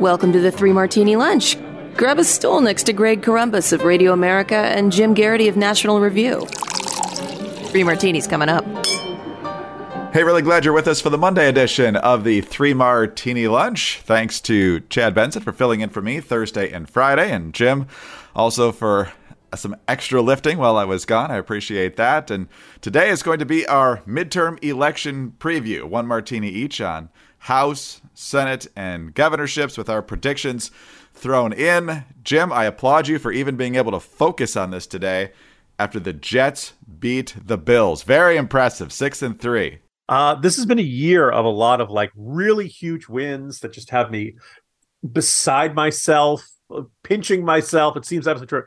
Welcome 0.00 0.32
to 0.32 0.40
the 0.40 0.50
Three 0.50 0.72
Martini 0.72 1.14
Lunch. 1.14 1.56
Grab 1.96 2.18
a 2.18 2.24
stool 2.24 2.60
next 2.60 2.82
to 2.84 2.92
Greg 2.92 3.22
Corombos 3.22 3.72
of 3.72 3.84
Radio 3.84 4.12
America 4.12 4.56
and 4.56 4.90
Jim 4.90 5.14
Geraghty 5.14 5.46
of 5.46 5.56
National 5.56 6.00
Review. 6.00 6.44
Three 7.68 7.84
Martinis 7.84 8.26
coming 8.26 8.48
up. 8.48 8.64
Hey, 10.12 10.24
really 10.24 10.42
glad 10.42 10.64
you're 10.64 10.74
with 10.74 10.88
us 10.88 11.00
for 11.00 11.10
the 11.10 11.16
Monday 11.16 11.48
edition 11.48 11.94
of 11.94 12.24
the 12.24 12.40
Three 12.40 12.74
Martini 12.74 13.46
Lunch. 13.46 14.00
Thanks 14.02 14.40
to 14.42 14.80
Chad 14.90 15.14
Benson 15.14 15.42
for 15.42 15.52
filling 15.52 15.80
in 15.80 15.90
for 15.90 16.02
me 16.02 16.20
Thursday 16.20 16.72
and 16.72 16.90
Friday, 16.90 17.30
and 17.30 17.54
Jim 17.54 17.86
also 18.34 18.72
for 18.72 19.12
some 19.54 19.76
extra 19.86 20.20
lifting 20.20 20.58
while 20.58 20.76
I 20.76 20.84
was 20.84 21.04
gone. 21.04 21.30
I 21.30 21.36
appreciate 21.36 21.96
that. 21.96 22.32
And 22.32 22.48
today 22.80 23.10
is 23.10 23.22
going 23.22 23.38
to 23.38 23.46
be 23.46 23.64
our 23.68 23.98
midterm 23.98 24.62
election 24.64 25.34
preview, 25.38 25.84
one 25.84 26.08
martini 26.08 26.48
each 26.48 26.80
on 26.80 27.10
House, 27.38 28.00
Senate, 28.14 28.66
and 28.74 29.14
governorships 29.14 29.76
with 29.76 29.90
our 29.90 30.02
predictions 30.02 30.70
thrown 31.12 31.52
in. 31.52 32.04
Jim, 32.22 32.52
I 32.52 32.64
applaud 32.64 33.08
you 33.08 33.18
for 33.18 33.32
even 33.32 33.56
being 33.56 33.74
able 33.74 33.92
to 33.92 34.00
focus 34.00 34.56
on 34.56 34.70
this 34.70 34.86
today 34.86 35.32
after 35.78 36.00
the 36.00 36.12
Jets 36.12 36.74
beat 36.98 37.34
the 37.44 37.58
Bills. 37.58 38.02
Very 38.02 38.36
impressive, 38.36 38.92
six 38.92 39.22
and 39.22 39.38
three. 39.38 39.78
Uh, 40.08 40.34
this 40.34 40.56
has 40.56 40.66
been 40.66 40.78
a 40.78 40.82
year 40.82 41.30
of 41.30 41.44
a 41.44 41.50
lot 41.50 41.80
of 41.80 41.90
like 41.90 42.10
really 42.14 42.68
huge 42.68 43.08
wins 43.08 43.60
that 43.60 43.72
just 43.72 43.90
have 43.90 44.10
me 44.10 44.34
beside 45.12 45.74
myself, 45.74 46.46
pinching 47.02 47.44
myself. 47.44 47.96
It 47.96 48.04
seems 48.04 48.28
absolutely 48.28 48.48
true. 48.48 48.64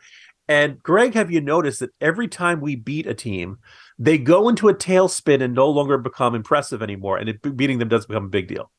And 0.47 0.81
Greg, 0.81 1.13
have 1.13 1.29
you 1.29 1.41
noticed 1.41 1.81
that 1.81 1.91
every 1.99 2.27
time 2.27 2.61
we 2.61 2.75
beat 2.75 3.05
a 3.05 3.13
team, 3.13 3.57
they 3.99 4.17
go 4.17 4.47
into 4.47 4.69
a 4.69 4.73
tailspin 4.73 5.41
and 5.41 5.53
no 5.53 5.69
longer 5.69 5.97
become 5.97 6.35
impressive 6.35 6.81
anymore, 6.81 7.17
and 7.17 7.29
it, 7.29 7.57
beating 7.57 7.79
them 7.79 7.89
does 7.89 8.05
become 8.05 8.25
a 8.25 8.29
big 8.29 8.47
deal. 8.47 8.71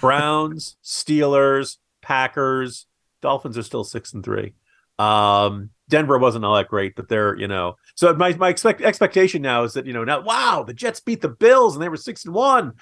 Browns, 0.00 0.76
Steelers, 0.84 1.78
Packers, 2.02 2.86
Dolphins 3.20 3.56
are 3.56 3.62
still 3.62 3.84
six 3.84 4.12
and 4.12 4.24
three. 4.24 4.54
Um, 4.98 5.70
Denver 5.88 6.18
wasn't 6.18 6.44
all 6.44 6.54
that 6.56 6.68
great, 6.68 6.94
but 6.96 7.08
they're 7.08 7.36
you 7.36 7.48
know. 7.48 7.76
So 7.94 8.14
my 8.14 8.34
my 8.34 8.48
expect 8.48 8.80
expectation 8.80 9.42
now 9.42 9.64
is 9.64 9.74
that 9.74 9.86
you 9.86 9.92
know 9.92 10.04
now 10.04 10.20
wow 10.20 10.64
the 10.66 10.74
Jets 10.74 11.00
beat 11.00 11.20
the 11.20 11.28
Bills 11.28 11.74
and 11.74 11.82
they 11.82 11.88
were 11.88 11.96
six 11.96 12.24
and 12.24 12.34
one. 12.34 12.74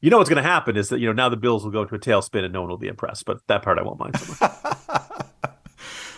You 0.00 0.10
know 0.10 0.18
what's 0.18 0.30
going 0.30 0.42
to 0.42 0.48
happen 0.48 0.76
is 0.76 0.90
that 0.90 1.00
you 1.00 1.06
know 1.06 1.12
now 1.12 1.28
the 1.28 1.36
Bills 1.36 1.64
will 1.64 1.70
go 1.70 1.82
into 1.82 1.94
a 1.94 1.98
tailspin 1.98 2.44
and 2.44 2.52
no 2.52 2.60
one 2.60 2.70
will 2.70 2.78
be 2.78 2.88
impressed. 2.88 3.24
But 3.24 3.38
that 3.48 3.62
part 3.62 3.78
I 3.78 3.82
won't 3.82 3.98
mind 3.98 4.18
so. 4.18 4.48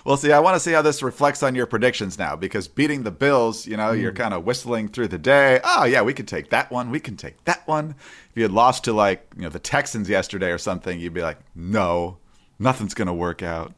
well, 0.08 0.16
see, 0.16 0.32
I 0.32 0.38
want 0.38 0.54
to 0.54 0.60
see 0.60 0.72
how 0.72 0.80
this 0.80 1.02
reflects 1.02 1.42
on 1.42 1.54
your 1.54 1.66
predictions 1.66 2.18
now 2.18 2.34
because 2.34 2.66
beating 2.66 3.02
the 3.02 3.10
Bills, 3.10 3.66
you 3.66 3.76
know, 3.76 3.92
mm. 3.92 4.00
you're 4.00 4.14
kind 4.14 4.32
of 4.32 4.42
whistling 4.42 4.88
through 4.88 5.08
the 5.08 5.18
day. 5.18 5.60
Oh 5.62 5.84
yeah, 5.84 6.00
we 6.00 6.14
could 6.14 6.26
take 6.26 6.48
that 6.48 6.70
one. 6.70 6.90
We 6.90 6.98
can 6.98 7.14
take 7.14 7.44
that 7.44 7.68
one. 7.68 7.94
If 8.30 8.36
you 8.36 8.42
had 8.42 8.50
lost 8.50 8.84
to 8.84 8.94
like 8.94 9.26
you 9.36 9.42
know 9.42 9.50
the 9.50 9.58
Texans 9.58 10.08
yesterday 10.08 10.50
or 10.50 10.56
something, 10.56 10.98
you'd 10.98 11.12
be 11.12 11.20
like, 11.20 11.36
no, 11.54 12.16
nothing's 12.58 12.94
going 12.94 13.08
to 13.08 13.12
work 13.12 13.42
out. 13.42 13.74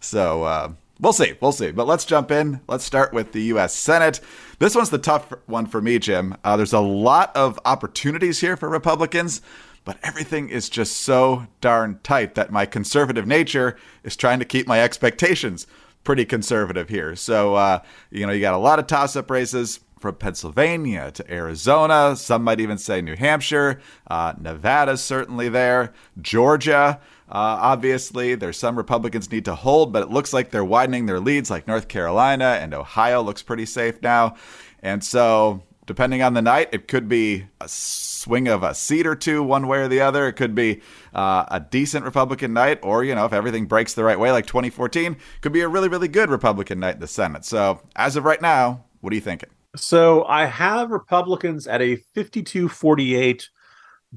So. 0.00 0.44
Uh, 0.44 0.72
We'll 1.00 1.12
see. 1.12 1.34
We'll 1.40 1.50
see. 1.50 1.72
But 1.72 1.88
let's 1.88 2.04
jump 2.04 2.30
in. 2.30 2.60
Let's 2.68 2.84
start 2.84 3.12
with 3.12 3.32
the 3.32 3.42
U.S. 3.42 3.74
Senate. 3.74 4.20
This 4.60 4.76
one's 4.76 4.90
the 4.90 4.98
tough 4.98 5.32
one 5.46 5.66
for 5.66 5.82
me, 5.82 5.98
Jim. 5.98 6.36
Uh, 6.44 6.56
there's 6.56 6.72
a 6.72 6.78
lot 6.78 7.34
of 7.36 7.58
opportunities 7.64 8.40
here 8.40 8.56
for 8.56 8.68
Republicans, 8.68 9.42
but 9.84 9.98
everything 10.02 10.48
is 10.48 10.68
just 10.68 10.96
so 10.98 11.46
darn 11.60 12.00
tight 12.02 12.34
that 12.34 12.50
my 12.50 12.66
conservative 12.66 13.26
nature 13.26 13.76
is 14.02 14.16
trying 14.16 14.38
to 14.38 14.44
keep 14.44 14.66
my 14.66 14.80
expectations 14.80 15.66
pretty 16.04 16.24
conservative 16.24 16.88
here. 16.88 17.16
So, 17.16 17.54
uh, 17.54 17.80
you 18.10 18.26
know, 18.26 18.32
you 18.32 18.40
got 18.40 18.54
a 18.54 18.58
lot 18.58 18.78
of 18.78 18.86
toss 18.86 19.16
up 19.16 19.30
races 19.30 19.80
from 19.98 20.16
Pennsylvania 20.16 21.10
to 21.12 21.32
Arizona. 21.32 22.14
Some 22.14 22.44
might 22.44 22.60
even 22.60 22.76
say 22.76 23.00
New 23.00 23.16
Hampshire. 23.16 23.80
Uh, 24.06 24.34
Nevada's 24.38 25.02
certainly 25.02 25.48
there. 25.48 25.94
Georgia. 26.20 27.00
Uh, 27.26 27.56
obviously, 27.60 28.34
there's 28.34 28.58
some 28.58 28.76
Republicans 28.76 29.32
need 29.32 29.46
to 29.46 29.54
hold, 29.54 29.94
but 29.94 30.02
it 30.02 30.10
looks 30.10 30.34
like 30.34 30.50
they're 30.50 30.64
widening 30.64 31.06
their 31.06 31.20
leads, 31.20 31.50
like 31.50 31.66
North 31.66 31.88
Carolina 31.88 32.58
and 32.60 32.74
Ohio 32.74 33.22
looks 33.22 33.42
pretty 33.42 33.64
safe 33.64 34.00
now. 34.02 34.36
And 34.82 35.02
so, 35.02 35.62
depending 35.86 36.22
on 36.22 36.34
the 36.34 36.42
night, 36.42 36.68
it 36.72 36.88
could 36.88 37.08
be 37.08 37.46
a 37.60 37.68
swing 37.68 38.48
of 38.48 38.62
a 38.62 38.74
seat 38.74 39.06
or 39.06 39.14
two, 39.14 39.42
one 39.42 39.66
way 39.66 39.78
or 39.78 39.88
the 39.88 40.00
other. 40.00 40.26
It 40.28 40.34
could 40.34 40.54
be 40.54 40.80
uh, 41.14 41.44
a 41.48 41.60
decent 41.60 42.04
Republican 42.04 42.52
night, 42.52 42.78
or, 42.82 43.04
you 43.04 43.14
know, 43.14 43.24
if 43.24 43.32
everything 43.32 43.66
breaks 43.66 43.94
the 43.94 44.04
right 44.04 44.18
way, 44.18 44.32
like 44.32 44.46
2014, 44.46 45.16
could 45.40 45.52
be 45.52 45.60
a 45.60 45.68
really, 45.68 45.88
really 45.88 46.08
good 46.08 46.30
Republican 46.30 46.80
night 46.80 46.96
in 46.96 47.00
the 47.00 47.06
Senate. 47.06 47.44
So, 47.44 47.80
as 47.96 48.16
of 48.16 48.24
right 48.24 48.40
now, 48.40 48.84
what 49.00 49.12
are 49.12 49.16
you 49.16 49.22
thinking? 49.22 49.50
So, 49.76 50.24
I 50.24 50.46
have 50.46 50.90
Republicans 50.90 51.66
at 51.66 51.82
a 51.82 51.96
52 51.96 52.68
48 52.68 53.48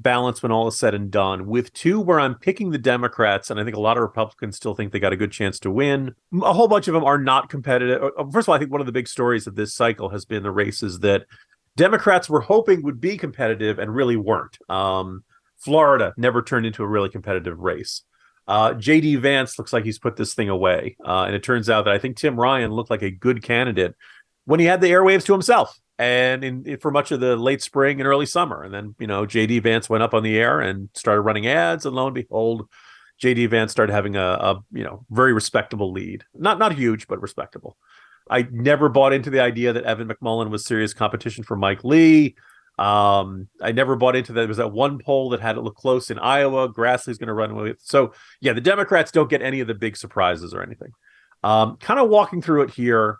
balance 0.02 0.42
when 0.42 0.52
all 0.52 0.68
is 0.68 0.78
said 0.78 0.94
and 0.94 1.10
done, 1.10 1.46
with 1.46 1.72
two 1.72 2.00
where 2.00 2.20
I'm 2.20 2.36
picking 2.36 2.70
the 2.70 2.78
Democrats, 2.78 3.50
and 3.50 3.60
I 3.60 3.64
think 3.64 3.76
a 3.76 3.80
lot 3.80 3.96
of 3.96 4.02
Republicans 4.02 4.56
still 4.56 4.74
think 4.74 4.92
they 4.92 5.00
got 5.00 5.12
a 5.12 5.16
good 5.16 5.32
chance 5.32 5.58
to 5.60 5.70
win. 5.70 6.14
A 6.42 6.52
whole 6.52 6.68
bunch 6.68 6.88
of 6.88 6.94
them 6.94 7.04
are 7.04 7.18
not 7.18 7.48
competitive. 7.48 8.00
First 8.32 8.46
of 8.46 8.50
all, 8.50 8.54
I 8.54 8.58
think 8.58 8.70
one 8.70 8.80
of 8.80 8.86
the 8.86 8.92
big 8.92 9.08
stories 9.08 9.46
of 9.46 9.56
this 9.56 9.74
cycle 9.74 10.10
has 10.10 10.24
been 10.24 10.42
the 10.42 10.50
races 10.50 11.00
that 11.00 11.26
Democrats 11.78 12.28
were 12.28 12.40
hoping 12.40 12.82
would 12.82 13.00
be 13.00 13.16
competitive 13.16 13.78
and 13.78 13.94
really 13.94 14.16
weren't. 14.16 14.58
Um, 14.68 15.22
Florida 15.58 16.12
never 16.16 16.42
turned 16.42 16.66
into 16.66 16.82
a 16.82 16.88
really 16.88 17.08
competitive 17.08 17.58
race. 17.58 18.02
Uh, 18.48 18.72
JD 18.74 19.20
Vance 19.20 19.58
looks 19.58 19.72
like 19.72 19.84
he's 19.84 19.98
put 19.98 20.16
this 20.16 20.34
thing 20.34 20.48
away. 20.48 20.96
Uh, 21.06 21.24
and 21.24 21.36
it 21.36 21.44
turns 21.44 21.70
out 21.70 21.84
that 21.84 21.94
I 21.94 21.98
think 21.98 22.16
Tim 22.16 22.38
Ryan 22.38 22.72
looked 22.72 22.90
like 22.90 23.02
a 23.02 23.12
good 23.12 23.44
candidate 23.44 23.94
when 24.44 24.58
he 24.58 24.66
had 24.66 24.80
the 24.80 24.88
airwaves 24.88 25.24
to 25.26 25.32
himself 25.32 25.78
and 25.98 26.42
in, 26.42 26.78
for 26.80 26.90
much 26.90 27.12
of 27.12 27.20
the 27.20 27.36
late 27.36 27.62
spring 27.62 28.00
and 28.00 28.08
early 28.08 28.26
summer. 28.26 28.64
And 28.64 28.74
then, 28.74 28.96
you 28.98 29.06
know, 29.06 29.24
JD 29.24 29.62
Vance 29.62 29.88
went 29.88 30.02
up 30.02 30.14
on 30.14 30.24
the 30.24 30.36
air 30.36 30.60
and 30.60 30.88
started 30.94 31.20
running 31.20 31.46
ads, 31.46 31.86
and 31.86 31.94
lo 31.94 32.06
and 32.06 32.14
behold, 32.14 32.68
JD 33.22 33.50
Vance 33.50 33.70
started 33.70 33.92
having 33.92 34.16
a, 34.16 34.20
a 34.20 34.62
you 34.72 34.84
know 34.84 35.04
very 35.10 35.32
respectable 35.32 35.92
lead. 35.92 36.24
Not 36.34 36.58
not 36.58 36.72
huge, 36.74 37.06
but 37.06 37.20
respectable. 37.20 37.76
I 38.30 38.46
never 38.50 38.88
bought 38.88 39.12
into 39.12 39.30
the 39.30 39.40
idea 39.40 39.72
that 39.72 39.84
Evan 39.84 40.08
McMullin 40.08 40.50
was 40.50 40.64
serious 40.64 40.94
competition 40.94 41.44
for 41.44 41.56
Mike 41.56 41.84
Lee. 41.84 42.36
Um, 42.78 43.48
I 43.60 43.72
never 43.72 43.96
bought 43.96 44.14
into 44.14 44.32
that. 44.32 44.40
There 44.40 44.48
was 44.48 44.58
that 44.58 44.72
one 44.72 44.98
poll 44.98 45.30
that 45.30 45.40
had 45.40 45.56
it 45.56 45.62
look 45.62 45.74
close 45.74 46.10
in 46.10 46.18
Iowa. 46.18 46.72
Grassley's 46.72 47.18
going 47.18 47.28
to 47.28 47.34
run 47.34 47.56
with. 47.56 47.78
So 47.80 48.12
yeah, 48.40 48.52
the 48.52 48.60
Democrats 48.60 49.10
don't 49.10 49.28
get 49.28 49.42
any 49.42 49.60
of 49.60 49.66
the 49.66 49.74
big 49.74 49.96
surprises 49.96 50.54
or 50.54 50.62
anything. 50.62 50.92
Um, 51.42 51.76
kind 51.78 51.98
of 51.98 52.08
walking 52.08 52.40
through 52.40 52.62
it 52.62 52.70
here. 52.70 53.18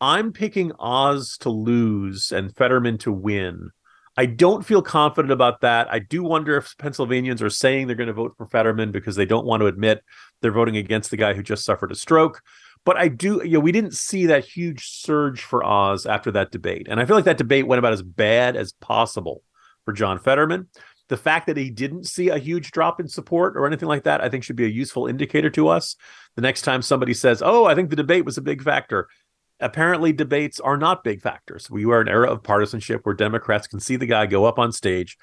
I'm 0.00 0.32
picking 0.32 0.72
Oz 0.78 1.38
to 1.38 1.50
lose 1.50 2.32
and 2.32 2.54
Fetterman 2.54 2.98
to 2.98 3.12
win. 3.12 3.70
I 4.16 4.26
don't 4.26 4.64
feel 4.64 4.82
confident 4.82 5.30
about 5.30 5.60
that. 5.60 5.92
I 5.92 5.98
do 5.98 6.22
wonder 6.22 6.56
if 6.56 6.76
Pennsylvanians 6.78 7.42
are 7.42 7.50
saying 7.50 7.86
they're 7.86 7.96
going 7.96 8.06
to 8.06 8.12
vote 8.14 8.34
for 8.36 8.46
Fetterman 8.46 8.90
because 8.90 9.14
they 9.14 9.26
don't 9.26 9.46
want 9.46 9.60
to 9.60 9.66
admit 9.66 10.02
they're 10.40 10.52
voting 10.52 10.76
against 10.76 11.10
the 11.10 11.16
guy 11.16 11.34
who 11.34 11.42
just 11.42 11.64
suffered 11.64 11.92
a 11.92 11.94
stroke. 11.94 12.42
But 12.86 12.96
I 12.96 13.08
do, 13.08 13.42
you 13.44 13.54
know, 13.54 13.60
we 13.60 13.72
didn't 13.72 13.94
see 13.94 14.26
that 14.26 14.44
huge 14.44 14.86
surge 14.86 15.42
for 15.42 15.64
Oz 15.64 16.06
after 16.06 16.30
that 16.30 16.52
debate. 16.52 16.86
And 16.88 17.00
I 17.00 17.04
feel 17.04 17.16
like 17.16 17.24
that 17.24 17.36
debate 17.36 17.66
went 17.66 17.80
about 17.80 17.92
as 17.92 18.02
bad 18.02 18.56
as 18.56 18.72
possible 18.74 19.42
for 19.84 19.92
John 19.92 20.20
Fetterman. 20.20 20.68
The 21.08 21.16
fact 21.16 21.48
that 21.48 21.56
he 21.56 21.68
didn't 21.68 22.04
see 22.04 22.28
a 22.28 22.38
huge 22.38 22.70
drop 22.70 23.00
in 23.00 23.08
support 23.08 23.56
or 23.56 23.66
anything 23.66 23.88
like 23.88 24.04
that, 24.04 24.20
I 24.20 24.28
think 24.28 24.44
should 24.44 24.56
be 24.56 24.66
a 24.66 24.68
useful 24.68 25.08
indicator 25.08 25.50
to 25.50 25.66
us. 25.66 25.96
The 26.36 26.42
next 26.42 26.62
time 26.62 26.80
somebody 26.80 27.12
says, 27.12 27.42
Oh, 27.44 27.64
I 27.64 27.74
think 27.74 27.90
the 27.90 27.96
debate 27.96 28.24
was 28.24 28.38
a 28.38 28.42
big 28.42 28.62
factor, 28.62 29.08
apparently 29.58 30.12
debates 30.12 30.60
are 30.60 30.76
not 30.76 31.02
big 31.02 31.20
factors. 31.20 31.68
We 31.68 31.84
are 31.86 32.00
an 32.00 32.08
era 32.08 32.30
of 32.30 32.44
partisanship 32.44 33.00
where 33.02 33.16
Democrats 33.16 33.66
can 33.66 33.80
see 33.80 33.96
the 33.96 34.06
guy 34.06 34.26
go 34.26 34.44
up 34.44 34.60
on 34.60 34.70
stage, 34.70 35.16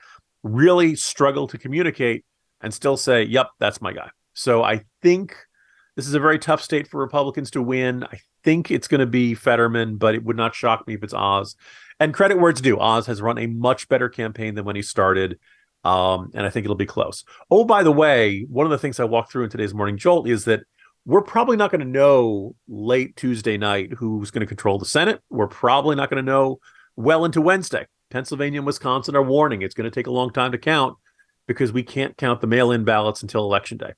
really 0.43 0.95
struggle 0.95 1.47
to 1.47 1.57
communicate, 1.57 2.25
and 2.59 2.73
still 2.73 2.97
say, 2.97 3.23
"Yep, 3.23 3.51
that's 3.59 3.81
my 3.81 3.93
guy." 3.93 4.09
So 4.33 4.63
I 4.63 4.83
think 5.01 5.37
this 5.95 6.07
is 6.07 6.13
a 6.13 6.19
very 6.19 6.39
tough 6.39 6.61
state 6.61 6.87
for 6.87 6.99
Republicans 6.99 7.51
to 7.51 7.61
win. 7.61 8.03
I 8.03 8.19
think 8.43 8.71
it's 8.71 8.87
going 8.87 8.99
to 8.99 9.05
be 9.05 9.35
Fetterman, 9.35 9.97
but 9.97 10.15
it 10.15 10.23
would 10.23 10.37
not 10.37 10.55
shock 10.55 10.87
me 10.87 10.95
if 10.95 11.03
it's 11.03 11.13
Oz. 11.13 11.55
And 11.99 12.13
credit 12.13 12.39
where 12.39 12.49
it's 12.49 12.61
due, 12.61 12.79
Oz 12.79 13.05
has 13.07 13.21
run 13.21 13.37
a 13.37 13.47
much 13.47 13.87
better 13.87 14.09
campaign 14.09 14.55
than 14.55 14.65
when 14.65 14.75
he 14.75 14.81
started. 14.81 15.39
Um, 15.83 16.31
and 16.33 16.45
I 16.45 16.49
think 16.49 16.65
it'll 16.65 16.75
be 16.75 16.85
close. 16.85 17.23
Oh, 17.51 17.65
by 17.65 17.83
the 17.83 17.91
way, 17.91 18.45
one 18.49 18.65
of 18.65 18.71
the 18.71 18.77
things 18.77 18.99
I 18.99 19.03
walked 19.03 19.31
through 19.31 19.43
in 19.43 19.49
today's 19.49 19.73
morning 19.73 19.97
jolt 19.97 20.27
is 20.27 20.45
that 20.45 20.61
we're 21.05 21.21
probably 21.21 21.57
not 21.57 21.71
going 21.71 21.81
to 21.81 21.85
know 21.85 22.55
late 22.67 23.15
Tuesday 23.15 23.57
night 23.57 23.91
who's 23.93 24.31
going 24.31 24.41
to 24.41 24.47
control 24.47 24.79
the 24.79 24.85
Senate. 24.85 25.21
We're 25.29 25.47
probably 25.47 25.95
not 25.95 26.09
going 26.09 26.23
to 26.23 26.31
know 26.31 26.59
well 26.95 27.25
into 27.25 27.41
Wednesday. 27.41 27.85
Pennsylvania 28.09 28.59
and 28.59 28.67
Wisconsin 28.67 29.15
are 29.15 29.23
warning 29.23 29.61
it's 29.61 29.73
going 29.73 29.89
to 29.89 29.93
take 29.93 30.07
a 30.07 30.11
long 30.11 30.31
time 30.31 30.53
to 30.53 30.57
count 30.57 30.97
because 31.47 31.73
we 31.73 31.83
can't 31.83 32.15
count 32.15 32.39
the 32.41 32.47
mail 32.47 32.71
in 32.71 32.85
ballots 32.85 33.21
until 33.21 33.43
election 33.43 33.77
day. 33.77 33.93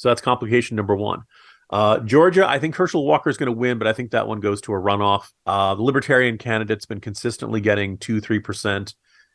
So 0.00 0.08
that's 0.08 0.22
complication 0.22 0.76
number 0.76 0.96
one. 0.96 1.24
Uh, 1.68 1.98
Georgia, 2.00 2.48
I 2.48 2.58
think 2.58 2.74
Herschel 2.74 3.04
Walker 3.04 3.28
is 3.28 3.36
going 3.36 3.48
to 3.48 3.52
win, 3.52 3.76
but 3.78 3.86
I 3.86 3.92
think 3.92 4.12
that 4.12 4.26
one 4.26 4.40
goes 4.40 4.62
to 4.62 4.72
a 4.72 4.80
runoff. 4.80 5.26
Uh, 5.44 5.74
the 5.74 5.82
Libertarian 5.82 6.38
candidate's 6.38 6.86
been 6.86 7.00
consistently 7.02 7.60
getting 7.60 7.98
two, 7.98 8.18
three 8.18 8.38
percent, 8.40 8.94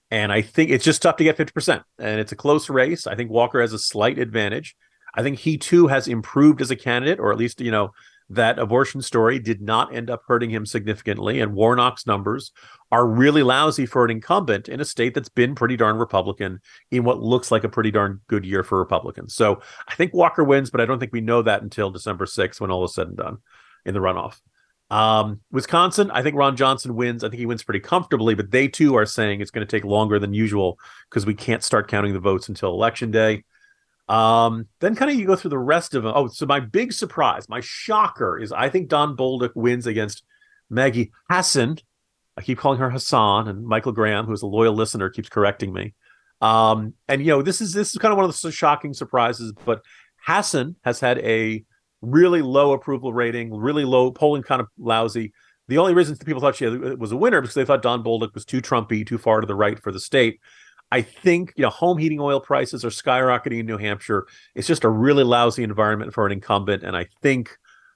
and 0.10 0.34
I 0.34 0.42
think 0.42 0.72
it's 0.72 0.84
just 0.84 1.04
tough 1.04 1.18
to 1.18 1.24
get 1.24 1.38
fifty 1.38 1.54
percent. 1.54 1.84
And 2.00 2.20
it's 2.20 2.32
a 2.32 2.36
close 2.36 2.68
race. 2.68 3.06
I 3.06 3.14
think 3.14 3.30
Walker 3.30 3.62
has 3.62 3.74
a 3.74 3.80
slight 3.80 4.18
advantage. 4.18 4.76
I 5.14 5.22
think 5.22 5.38
he 5.38 5.60
too 5.60 5.86
has 5.86 6.08
improved 6.08 6.62
as 6.62 6.72
a 6.72 6.76
candidate, 6.76 7.20
or 7.20 7.32
at 7.32 7.38
least 7.38 7.62
you 7.62 7.72
know 7.72 7.92
that 8.30 8.57
abortion 8.57 9.01
story 9.01 9.39
did 9.39 9.62
not 9.62 9.95
end 9.95 10.10
up 10.10 10.24
hurting 10.27 10.50
him 10.50 10.66
significantly, 10.66 11.39
and 11.39 11.54
Warnock's 11.54 12.07
numbers 12.07 12.51
are 12.92 13.06
really 13.06 13.44
lousy 13.44 13.86
for 13.86 14.04
an 14.06 14.12
incumbent 14.12 14.68
in 14.68 14.80
a 14.80 14.86
state 14.86 15.13
that's 15.13 15.30
been 15.30 15.56
pretty 15.56 15.77
darn 15.77 15.98
Republican 15.98 16.60
in 16.92 17.04
what 17.04 17.22
looks 17.22 17.51
like 17.51 17.63
a 17.63 17.69
pretty 17.69 17.92
darn 17.92 18.22
good 18.27 18.45
year 18.45 18.63
for 18.63 18.80
Republicans. 18.80 19.36
So 19.36 19.62
I 19.88 19.95
think 19.95 20.13
Walker 20.13 20.44
wins, 20.44 20.69
but 20.69 20.81
I 20.81 20.86
don't 20.86 21.00
think 21.00 21.13
we 21.13 21.22
know 21.22 21.42
that 21.42 21.62
until 21.62 21.92
December 21.92 22.25
6th 22.25 22.60
when 22.60 22.72
all 22.72 22.83
is 22.86 22.94
said 22.94 23.07
and 23.07 23.18
done 23.18 23.38
in 23.86 23.94
the 23.94 24.00
runoff. 24.00 24.39
Um, 24.89 25.42
Wisconsin, 25.51 26.12
I 26.12 26.21
think 26.21 26.36
Ron 26.36 26.56
Johnson 26.56 26.95
wins. 26.95 27.24
I 27.24 27.30
think 27.30 27.39
he 27.39 27.45
wins 27.45 27.63
pretty 27.63 27.80
comfortably, 27.80 28.36
but 28.36 28.51
they 28.51 28.68
too 28.68 28.95
are 28.95 29.06
saying 29.06 29.42
it's 29.42 29.51
going 29.51 29.66
to 29.66 29.71
take 29.71 29.83
longer 29.83 30.19
than 30.19 30.33
usual 30.33 30.80
because 31.10 31.25
we 31.25 31.33
can't 31.33 31.63
start 31.63 31.88
counting 31.88 32.13
the 32.13 32.19
votes 32.19 32.50
until 32.50 32.71
election 32.71 33.12
day. 33.12 33.44
Um, 34.07 34.68
then 34.81 34.96
kind 34.96 35.10
of 35.10 35.18
you 35.18 35.25
go 35.25 35.36
through 35.36 35.50
the 35.50 35.57
rest 35.57 35.96
of 35.96 36.04
them. 36.04 36.13
Oh, 36.16 36.28
so 36.28 36.46
my 36.46 36.60
big 36.60 36.94
surprise, 36.94 37.50
my 37.50 37.60
shocker 37.62 38.40
is 38.40 38.52
I 38.52 38.69
think 38.69 38.88
Don 38.88 39.18
Bolduc 39.18 39.52
wins 39.56 39.88
against 39.88 40.24
Maggie 40.69 41.12
Hassan. 41.30 41.78
I 42.38 42.42
keep 42.42 42.57
calling 42.57 42.80
her 42.80 42.90
Hassan, 42.90 43.48
and 43.48 43.66
Michael 43.66 43.94
Graham, 43.94 44.25
who's 44.25 44.42
a 44.42 44.48
loyal 44.48 44.74
listener, 44.74 45.10
keeps 45.10 45.30
correcting 45.30 45.74
me. 45.74 45.94
Um, 46.42 46.94
and 47.07 47.22
you 47.22 47.28
know, 47.28 47.42
this 47.42 47.62
is 47.62 47.74
this 47.74 47.92
is 47.94 47.98
kind 47.98 48.12
of 48.12 48.18
one 48.18 48.25
of 48.30 48.40
the 48.40 48.52
shocking 48.52 48.94
surprises, 48.94 49.54
but 49.66 49.81
Hassan 50.25 50.75
has 50.84 51.00
had 51.00 51.19
a 51.19 51.63
really 52.02 52.42
low 52.42 52.74
approval 52.74 53.13
rating, 53.13 53.54
really 53.54 53.86
low 53.86 54.12
polling, 54.12 54.44
kind 54.44 54.62
of 54.62 54.68
lousy. 54.78 55.34
The 55.68 55.78
only 55.80 55.94
reason 55.94 56.16
people 56.18 56.42
thought 56.42 56.57
she 56.57 56.68
was 56.68 57.12
a 57.12 57.18
winner 57.18 57.42
because 57.42 57.56
they 57.56 57.66
thought 57.66 57.81
Don 57.81 58.04
Bolduc 58.04 58.34
was 58.36 58.46
too 58.46 58.62
Trumpy, 58.62 59.06
too 59.06 59.18
far 59.18 59.42
to 59.42 59.48
the 59.48 59.56
right 59.56 59.81
for 59.81 59.92
the 59.92 60.00
state. 60.00 60.40
I 60.95 61.01
think 61.01 61.51
you 61.57 61.63
know 61.63 61.69
home 61.69 61.97
heating 61.97 62.21
oil 62.21 62.39
prices 62.39 62.86
are 62.86 62.89
skyrocketing 62.89 63.59
in 63.59 63.65
New 63.65 63.77
Hampshire. 63.77 64.27
It's 64.56 64.65
just 64.65 64.86
a 64.86 64.89
really 64.89 65.25
lousy 65.25 65.62
environment 65.62 66.13
for 66.13 66.25
an 66.25 66.31
incumbent, 66.31 66.83
and 66.83 66.95
I 66.95 67.07
think 67.21 67.50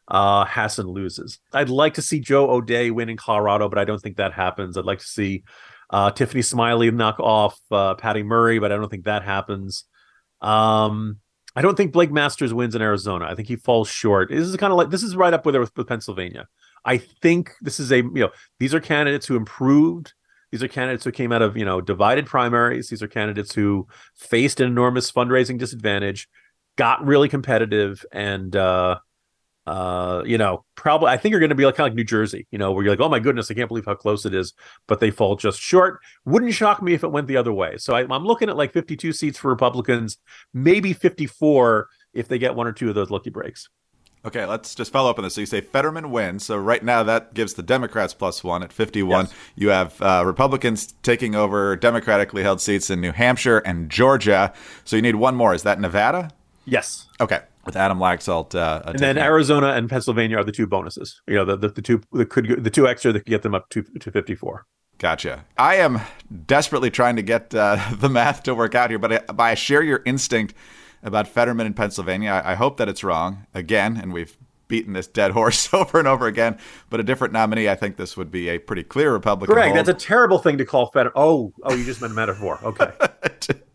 uh, 0.09 0.43
Hassan 0.43 0.87
loses. 0.87 1.39
I'd 1.53 1.69
like 1.69 1.93
to 1.93 2.01
see 2.01 2.19
Joe 2.19 2.49
O'Dea 2.49 2.91
win 2.91 3.07
in 3.07 3.15
Colorado, 3.15 3.69
but 3.69 3.79
I 3.79 3.85
don't 3.85 4.01
think 4.01 4.17
that 4.17 4.33
happens. 4.33 4.75
I'd 4.75 4.83
like 4.83 4.99
to 4.99 5.05
see 5.05 5.45
uh, 5.91 6.11
Tiffany 6.11 6.41
Smiley 6.41 6.91
knock 6.91 7.21
off 7.21 7.57
uh, 7.71 7.95
Patty 7.95 8.21
Murray, 8.21 8.59
but 8.59 8.73
I 8.73 8.75
don't 8.75 8.89
think 8.89 9.05
that 9.05 9.23
happens. 9.23 9.85
Um, 10.41 11.19
I 11.55 11.61
don't 11.61 11.77
think 11.77 11.93
Blake 11.93 12.11
Masters 12.11 12.53
wins 12.53 12.75
in 12.75 12.81
Arizona. 12.81 13.27
I 13.29 13.35
think 13.35 13.47
he 13.47 13.55
falls 13.55 13.87
short. 13.87 14.27
This 14.29 14.45
is 14.45 14.57
kind 14.57 14.73
of 14.73 14.77
like 14.77 14.89
this 14.89 15.03
is 15.03 15.15
right 15.15 15.33
up 15.33 15.45
with 15.45 15.55
with, 15.55 15.87
Pennsylvania. 15.87 16.49
I 16.83 16.97
think 16.97 17.53
this 17.61 17.79
is 17.79 17.93
a 17.93 17.99
you 17.99 18.11
know 18.11 18.31
these 18.59 18.73
are 18.73 18.81
candidates 18.81 19.25
who 19.25 19.37
improved 19.37 20.13
these 20.51 20.63
are 20.63 20.67
candidates 20.67 21.03
who 21.03 21.11
came 21.11 21.31
out 21.31 21.41
of, 21.41 21.57
you 21.57 21.65
know, 21.65 21.81
divided 21.81 22.25
primaries. 22.25 22.89
These 22.89 23.03
are 23.03 23.07
candidates 23.07 23.53
who 23.53 23.87
faced 24.15 24.59
an 24.59 24.67
enormous 24.67 25.11
fundraising 25.11 25.57
disadvantage, 25.57 26.27
got 26.75 27.05
really 27.05 27.29
competitive, 27.29 28.05
and 28.11 28.55
uh, 28.55 28.99
uh, 29.69 30.23
you 30.25 30.37
know, 30.37 30.65
probably 30.75 31.09
I 31.09 31.17
think 31.17 31.35
are 31.35 31.39
going 31.39 31.49
to 31.49 31.55
be 31.55 31.65
like 31.65 31.75
kind 31.75 31.85
of 31.85 31.91
like 31.91 31.97
New 31.97 32.03
Jersey, 32.03 32.47
you 32.49 32.57
know, 32.57 32.71
where 32.71 32.83
you're 32.83 32.91
like, 32.91 32.99
oh 32.99 33.09
my 33.09 33.19
goodness, 33.19 33.51
I 33.51 33.53
can't 33.53 33.67
believe 33.67 33.85
how 33.85 33.93
close 33.93 34.25
it 34.25 34.33
is, 34.33 34.53
but 34.87 34.99
they 34.99 35.11
fall 35.11 35.35
just 35.35 35.59
short. 35.59 35.99
Wouldn't 36.25 36.55
shock 36.55 36.81
me 36.81 36.93
if 36.93 37.03
it 37.03 37.11
went 37.11 37.27
the 37.27 37.37
other 37.37 37.53
way. 37.53 37.77
So 37.77 37.93
I, 37.93 38.01
I'm 38.01 38.25
looking 38.25 38.49
at 38.49 38.57
like 38.57 38.73
52 38.73 39.13
seats 39.13 39.37
for 39.37 39.49
Republicans, 39.49 40.17
maybe 40.55 40.93
54 40.93 41.87
if 42.13 42.27
they 42.27 42.39
get 42.39 42.55
one 42.55 42.65
or 42.65 42.71
two 42.71 42.89
of 42.89 42.95
those 42.95 43.11
lucky 43.11 43.29
breaks. 43.29 43.69
Okay, 44.25 44.45
let's 44.45 44.75
just 44.75 44.91
follow 44.91 45.09
up 45.09 45.17
on 45.17 45.23
this. 45.23 45.35
So 45.35 45.41
you 45.41 45.47
say 45.47 45.61
Fetterman 45.61 46.11
wins. 46.11 46.45
So 46.45 46.57
right 46.57 46.83
now 46.83 47.03
that 47.03 47.33
gives 47.33 47.53
the 47.53 47.63
Democrats 47.63 48.13
plus 48.13 48.43
one 48.43 48.63
at 48.63 48.73
51. 48.73 49.25
Yes. 49.25 49.33
You 49.55 49.69
have 49.69 50.01
uh, 50.01 50.23
Republicans 50.25 50.93
taking 51.03 51.35
over 51.35 51.77
democratically 51.77 52.43
held 52.43 52.59
seats 52.59 52.89
in 52.89 52.99
New 52.99 53.13
Hampshire 53.13 53.59
and 53.59 53.89
Georgia. 53.89 54.53
So 54.83 54.97
you 54.97 55.01
need 55.01 55.15
one 55.15 55.35
more. 55.35 55.53
Is 55.53 55.63
that 55.63 55.79
Nevada? 55.79 56.31
Yes. 56.65 57.07
Okay. 57.21 57.39
With 57.65 57.75
Adam 57.75 57.99
Laxalt, 57.99 58.55
uh, 58.55 58.81
and 58.85 58.97
then 58.97 59.17
Arizona 59.17 59.67
and 59.67 59.89
Pennsylvania 59.89 60.37
are 60.37 60.43
the 60.43 60.51
two 60.51 60.65
bonuses. 60.65 61.21
You 61.27 61.35
know, 61.35 61.45
the, 61.45 61.57
the, 61.57 61.69
the 61.69 61.81
two 61.81 62.01
the 62.11 62.25
could 62.25 62.63
the 62.63 62.69
two 62.69 62.87
extra 62.87 63.11
that 63.11 63.19
could 63.19 63.29
get 63.29 63.43
them 63.43 63.53
up 63.53 63.69
to 63.69 63.83
to 63.83 64.11
fifty 64.11 64.33
four. 64.33 64.65
Gotcha. 64.97 65.45
I 65.57 65.75
am 65.75 66.01
desperately 66.45 66.89
trying 66.89 67.15
to 67.17 67.21
get 67.21 67.53
uh, 67.53 67.77
the 67.93 68.09
math 68.09 68.43
to 68.43 68.55
work 68.55 68.75
out 68.75 68.89
here, 68.89 68.97
but 68.97 69.13
I, 69.13 69.19
but 69.19 69.43
I 69.43 69.55
share 69.55 69.83
your 69.83 70.01
instinct 70.05 70.53
about 71.03 71.27
Fetterman 71.27 71.65
in 71.65 71.73
Pennsylvania. 71.73 72.31
I, 72.31 72.51
I 72.51 72.55
hope 72.55 72.77
that 72.77 72.89
it's 72.89 73.03
wrong 73.03 73.45
again, 73.53 73.97
and 73.97 74.13
we've 74.13 74.37
beaten 74.67 74.93
this 74.93 75.07
dead 75.07 75.31
horse 75.31 75.73
over 75.73 75.99
and 75.99 76.07
over 76.07 76.27
again. 76.27 76.57
But 76.89 76.99
a 76.99 77.03
different 77.03 77.33
nominee, 77.33 77.67
I 77.67 77.75
think 77.75 77.97
this 77.97 78.15
would 78.15 78.31
be 78.31 78.47
a 78.49 78.57
pretty 78.57 78.83
clear 78.83 79.11
Republican. 79.11 79.53
Greg, 79.53 79.73
hold. 79.73 79.77
that's 79.77 79.89
a 79.89 80.05
terrible 80.05 80.39
thing 80.39 80.57
to 80.59 80.65
call 80.65 80.87
Fetterman. 80.87 81.13
Oh, 81.15 81.53
oh, 81.63 81.73
you 81.73 81.83
just 81.83 82.01
meant 82.01 82.13
metaphor. 82.13 82.59
Okay. 82.63 82.91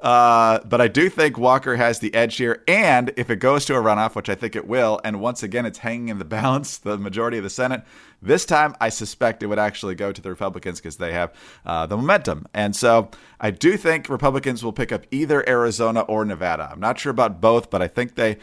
Uh, 0.00 0.60
but 0.64 0.80
I 0.80 0.88
do 0.88 1.10
think 1.10 1.36
Walker 1.36 1.76
has 1.76 1.98
the 1.98 2.14
edge 2.14 2.36
here. 2.36 2.62
And 2.66 3.12
if 3.16 3.28
it 3.28 3.36
goes 3.36 3.66
to 3.66 3.74
a 3.74 3.82
runoff, 3.82 4.14
which 4.14 4.30
I 4.30 4.34
think 4.34 4.56
it 4.56 4.66
will, 4.66 5.00
and 5.04 5.20
once 5.20 5.42
again 5.42 5.66
it's 5.66 5.78
hanging 5.78 6.08
in 6.08 6.18
the 6.18 6.24
balance, 6.40 6.78
the 6.78 6.96
majority 6.96 7.36
of 7.36 7.44
the 7.44 7.50
Senate, 7.50 7.82
this 8.22 8.44
time 8.44 8.74
I 8.80 8.88
suspect 8.88 9.42
it 9.42 9.46
would 9.46 9.58
actually 9.58 9.94
go 9.94 10.12
to 10.12 10.20
the 10.20 10.30
Republicans 10.30 10.78
because 10.78 10.96
they 10.96 11.12
have 11.12 11.34
uh, 11.66 11.86
the 11.86 11.96
momentum. 11.96 12.46
And 12.54 12.74
so 12.74 13.10
I 13.40 13.50
do 13.50 13.76
think 13.76 14.08
Republicans 14.08 14.64
will 14.64 14.72
pick 14.72 14.92
up 14.92 15.06
either 15.10 15.46
Arizona 15.48 16.00
or 16.00 16.24
Nevada. 16.24 16.68
I'm 16.72 16.80
not 16.80 16.98
sure 16.98 17.10
about 17.10 17.40
both, 17.40 17.70
but 17.70 17.82
I 17.82 17.88
think 17.88 18.14
they 18.14 18.38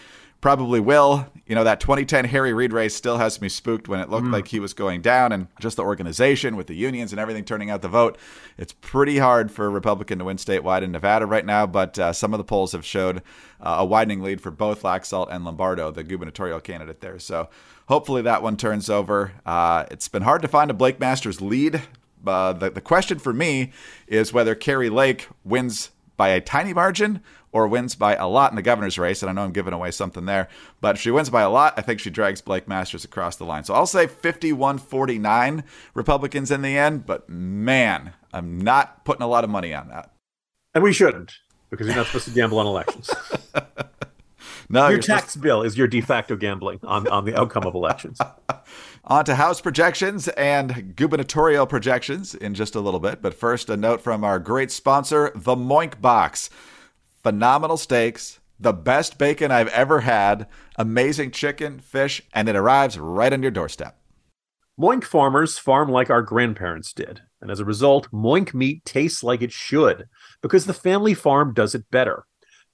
probably 0.48 0.80
will. 0.80 1.28
You 1.46 1.56
know, 1.56 1.66
that 1.66 1.82
2010 1.82 2.24
Harry 2.24 2.54
Reid 2.54 2.72
race 2.72 2.96
still 2.96 3.18
has 3.18 3.42
me 3.42 3.50
spooked 3.50 3.90
when 3.90 4.00
it 4.00 4.10
looked 4.10 4.28
mm. 4.28 4.32
like 4.32 4.48
he 4.48 4.62
was 4.62 4.74
going 4.74 5.02
down, 5.02 5.34
and 5.34 5.48
just 5.60 5.76
the 5.76 5.84
organization 5.84 6.56
with 6.56 6.68
the 6.68 6.74
unions 6.74 7.12
and 7.12 7.20
everything 7.20 7.44
turning 7.44 7.70
out 7.70 7.82
the 7.82 7.90
vote. 7.90 8.18
It's 8.58 8.72
pretty 8.72 9.18
hard 9.18 9.52
for 9.52 9.66
a 9.66 9.70
Republican 9.70 10.20
to 10.20 10.24
win 10.24 10.38
statewide 10.38 10.84
in 10.84 10.94
Nevada 10.94 11.26
right 11.26 11.46
now, 11.46 11.68
but 11.68 12.00
uh, 12.00 12.14
some 12.14 12.34
of 12.34 12.38
the 12.38 12.46
polls 12.46 12.72
have 12.72 12.86
showed 12.86 13.18
uh, 13.60 13.76
a 13.80 13.86
widening 13.86 14.22
lead 14.22 14.40
for 14.40 14.50
both 14.50 14.84
Laxalt 14.84 15.28
and 15.30 15.44
Lombardo, 15.44 15.92
the 15.92 16.02
gubernatorial 16.02 16.62
candidate 16.62 17.02
there. 17.02 17.20
So 17.20 17.50
hopefully 17.90 18.22
that 18.22 18.42
one 18.42 18.56
turns 18.56 18.90
over. 18.90 19.34
Uh, 19.46 19.84
it's 19.92 20.08
been 20.08 20.24
hard 20.24 20.42
to 20.44 20.48
find 20.48 20.72
a 20.72 20.74
Blake 20.74 20.98
Masters 20.98 21.42
lead. 21.42 21.82
Uh, 22.26 22.54
the, 22.54 22.70
the 22.70 22.80
question 22.80 23.20
for 23.20 23.34
me 23.34 23.74
is 24.08 24.32
whether 24.32 24.56
Kari 24.56 24.90
Lake 24.90 25.28
wins 25.44 25.92
by 26.16 26.30
a 26.30 26.40
tiny 26.40 26.74
margin 26.74 27.22
or 27.58 27.68
wins 27.68 27.96
by 27.96 28.14
a 28.16 28.28
lot 28.28 28.52
in 28.52 28.56
the 28.56 28.62
governor's 28.62 29.00
race. 29.00 29.24
And 29.24 29.32
I 29.32 29.34
know 29.34 29.42
I'm 29.42 29.52
giving 29.52 29.74
away 29.74 29.90
something 29.90 30.26
there, 30.26 30.48
but 30.80 30.96
if 30.96 31.02
she 31.02 31.10
wins 31.10 31.32
by 31.32 31.42
a 31.42 31.50
lot, 31.50 31.74
I 31.76 31.82
think 31.82 32.00
she 32.00 32.12
drags 32.12 32.40
Blake 32.40 32.68
Masters 32.68 33.04
across 33.04 33.36
the 33.36 33.46
line. 33.46 33.64
So 33.64 33.74
I'll 33.74 33.88
say 33.88 34.06
51 34.06 34.78
49 34.78 35.64
Republicans 35.96 36.52
in 36.52 36.62
the 36.62 36.78
end, 36.78 37.08
but 37.08 37.28
man, 37.28 38.14
I'm 38.32 38.62
not 38.62 39.04
putting 39.06 39.24
a 39.24 39.28
lot 39.28 39.44
of 39.44 39.50
money 39.50 39.74
on 39.74 39.88
that. 39.88 40.12
And 40.76 40.84
we 40.84 40.94
shouldn't 40.94 41.34
because 41.72 41.88
you're 41.88 41.96
not 41.96 42.06
supposed 42.06 42.26
to 42.26 42.32
gamble 42.32 42.60
on 42.60 42.68
elections. 42.68 43.10
no, 44.70 44.88
your 44.90 45.00
tax 45.00 45.34
to... 45.34 45.40
bill 45.40 45.64
is 45.64 45.76
your 45.76 45.88
de 45.88 46.02
facto 46.02 46.36
gambling 46.36 46.80
on, 46.84 47.08
on 47.08 47.26
the 47.26 47.36
outcome 47.36 47.66
of 47.66 47.74
elections. 47.74 48.20
On 49.10 49.24
to 49.24 49.36
House 49.36 49.62
projections 49.62 50.28
and 50.28 50.94
gubernatorial 50.98 51.66
projections 51.66 52.36
in 52.36 52.54
just 52.54 52.76
a 52.76 52.82
little 52.82 53.00
bit. 53.00 53.22
But 53.22 53.34
first, 53.34 53.70
a 53.70 53.78
note 53.78 54.02
from 54.02 54.26
our 54.26 54.38
great 54.38 54.70
sponsor, 54.70 55.32
the 55.34 55.56
Moink 55.56 56.02
Box 56.02 56.50
phenomenal 57.28 57.76
steaks, 57.76 58.40
the 58.58 58.72
best 58.72 59.18
bacon 59.18 59.52
I've 59.52 59.68
ever 59.68 60.00
had, 60.00 60.48
amazing 60.78 61.32
chicken, 61.32 61.78
fish, 61.78 62.22
and 62.34 62.48
it 62.48 62.56
arrives 62.56 62.98
right 62.98 63.34
on 63.34 63.42
your 63.42 63.52
doorstep. 63.52 64.00
Moink 64.80 65.04
farmers 65.04 65.58
farm 65.58 65.92
like 65.92 66.10
our 66.10 66.22
grandparents 66.22 66.94
did, 66.94 67.20
and 67.42 67.52
as 67.52 67.60
a 67.60 67.66
result, 67.66 68.10
Moink 68.14 68.54
meat 68.54 68.86
tastes 68.86 69.24
like 69.24 69.42
it 69.42 69.52
should 69.52 70.08
because 70.42 70.66
the 70.66 70.74
family 70.74 71.14
farm 71.14 71.54
does 71.54 71.76
it 71.76 71.92
better. 71.92 72.26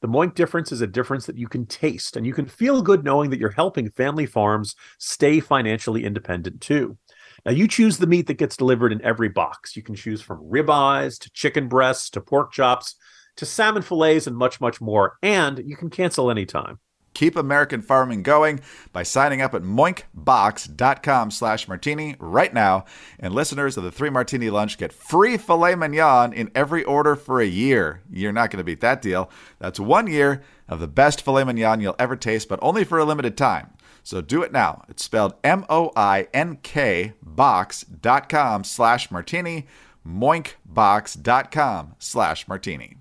The 0.02 0.08
Moink 0.08 0.36
difference 0.36 0.72
is 0.72 0.82
a 0.82 0.88
difference 0.88 1.26
that 1.26 1.40
you 1.40 1.48
can 1.48 1.66
taste, 1.66 2.16
and 2.16 2.24
you 2.24 2.34
can 2.36 2.46
feel 2.46 2.84
good 2.84 3.04
knowing 3.04 3.32
that 3.32 3.40
you're 3.40 3.50
helping 3.50 3.90
family 3.90 4.28
farms 4.28 4.76
stay 5.00 5.40
financially 5.40 6.06
independent 6.06 6.62
too. 6.62 6.96
Now, 7.44 7.54
you 7.54 7.68
choose 7.68 7.98
the 7.98 8.06
meat 8.06 8.28
that 8.28 8.38
gets 8.38 8.56
delivered 8.56 8.92
in 8.92 9.02
every 9.02 9.30
box. 9.30 9.76
You 9.76 9.82
can 9.82 9.96
choose 9.96 10.22
from 10.22 10.48
ribeyes 10.48 11.18
to 11.22 11.32
chicken 11.32 11.68
breasts 11.68 12.12
to 12.12 12.22
pork 12.22 12.52
chops 12.52 12.98
to 13.38 13.46
salmon 13.46 13.82
fillets 13.82 14.28
and 14.28 14.38
much, 14.38 14.62
much 14.62 14.82
more. 14.82 15.18
And 15.22 15.60
you 15.66 15.76
can 15.76 15.90
cancel 15.90 16.30
anytime. 16.30 16.80
Keep 17.14 17.36
American 17.36 17.82
farming 17.82 18.24
going 18.24 18.60
by 18.92 19.04
signing 19.04 19.42
up 19.42 19.54
at 19.54 19.62
moinkbox.com 19.62 21.32
slash 21.32 21.68
martini 21.68 22.16
right 22.20 22.54
now. 22.54 22.86
And 23.20 23.36
listeners 23.36 23.78
of 23.78 23.84
the 23.84 23.92
Three 23.92 24.10
Martini 24.10 24.50
Lunch 24.50 24.78
get 24.78 24.92
free 24.92 25.38
filet 25.38 25.76
mignon 25.76 26.34
in 26.34 26.50
every 26.56 26.84
order 26.84 27.16
for 27.16 27.40
a 27.40 27.46
year. 27.46 28.02
You're 28.12 28.32
not 28.32 28.50
going 28.50 28.58
to 28.58 28.64
beat 28.64 28.82
that 28.82 29.02
deal. 29.02 29.30
That's 29.60 29.80
one 29.80 30.08
year 30.08 30.42
of 30.68 30.80
the 30.80 30.88
best 30.88 31.22
filet 31.22 31.44
mignon 31.44 31.82
you'll 31.82 31.96
ever 32.00 32.16
taste, 32.16 32.50
but 32.50 32.60
only 32.62 32.84
for 32.84 32.98
a 32.98 33.06
limited 33.06 33.38
time. 33.38 33.70
So 34.02 34.20
do 34.20 34.42
it 34.44 34.52
now. 34.52 34.84
It's 34.90 35.04
spelled 35.04 35.36
M-O-I-N-K 35.44 37.14
box.com 37.22 38.64
slash 38.64 39.12
martini, 39.12 39.68
moinkbox.com 40.06 41.96
slash 42.00 42.48
martini. 42.48 42.98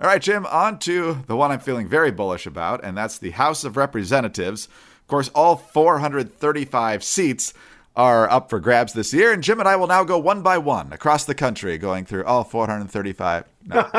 All 0.00 0.06
right, 0.06 0.22
Jim, 0.22 0.46
on 0.46 0.78
to 0.80 1.24
the 1.26 1.34
one 1.34 1.50
I'm 1.50 1.58
feeling 1.58 1.88
very 1.88 2.12
bullish 2.12 2.46
about, 2.46 2.84
and 2.84 2.96
that's 2.96 3.18
the 3.18 3.32
House 3.32 3.64
of 3.64 3.76
Representatives. 3.76 4.66
Of 4.66 5.08
course, 5.08 5.28
all 5.34 5.56
435 5.56 7.02
seats 7.02 7.52
are 7.96 8.30
up 8.30 8.48
for 8.48 8.60
grabs 8.60 8.92
this 8.92 9.12
year, 9.12 9.32
and 9.32 9.42
Jim 9.42 9.58
and 9.58 9.68
I 9.68 9.74
will 9.74 9.88
now 9.88 10.04
go 10.04 10.16
one 10.16 10.40
by 10.40 10.56
one 10.56 10.92
across 10.92 11.24
the 11.24 11.34
country, 11.34 11.78
going 11.78 12.04
through 12.04 12.24
all 12.26 12.44
435. 12.44 13.44
No, 13.66 13.74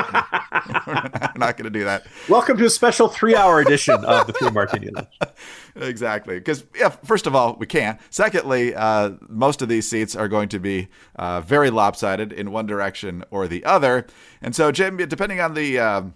we're 0.87 1.33
not 1.35 1.57
going 1.57 1.65
to 1.65 1.69
do 1.69 1.83
that. 1.83 2.07
Welcome 2.29 2.55
to 2.59 2.65
a 2.65 2.69
special 2.69 3.09
three-hour 3.09 3.59
edition 3.59 4.05
of 4.05 4.25
the 4.25 4.31
Three 4.31 4.51
Martini 4.51 4.91
Lunch. 4.91 5.09
exactly. 5.75 6.37
Because, 6.37 6.63
yeah, 6.75 6.89
first 6.89 7.27
of 7.27 7.35
all, 7.35 7.55
we 7.55 7.65
can. 7.65 7.99
Secondly, 8.09 8.75
uh, 8.75 9.11
most 9.27 9.61
of 9.61 9.69
these 9.69 9.89
seats 9.89 10.15
are 10.15 10.27
going 10.27 10.49
to 10.49 10.59
be 10.59 10.89
uh, 11.15 11.41
very 11.41 11.69
lopsided 11.69 12.31
in 12.31 12.51
one 12.51 12.65
direction 12.65 13.23
or 13.31 13.47
the 13.47 13.65
other. 13.65 14.05
And 14.41 14.55
so, 14.55 14.71
Jim, 14.71 14.97
depending 14.97 15.39
on 15.39 15.53
the. 15.53 15.79
Um, 15.79 16.13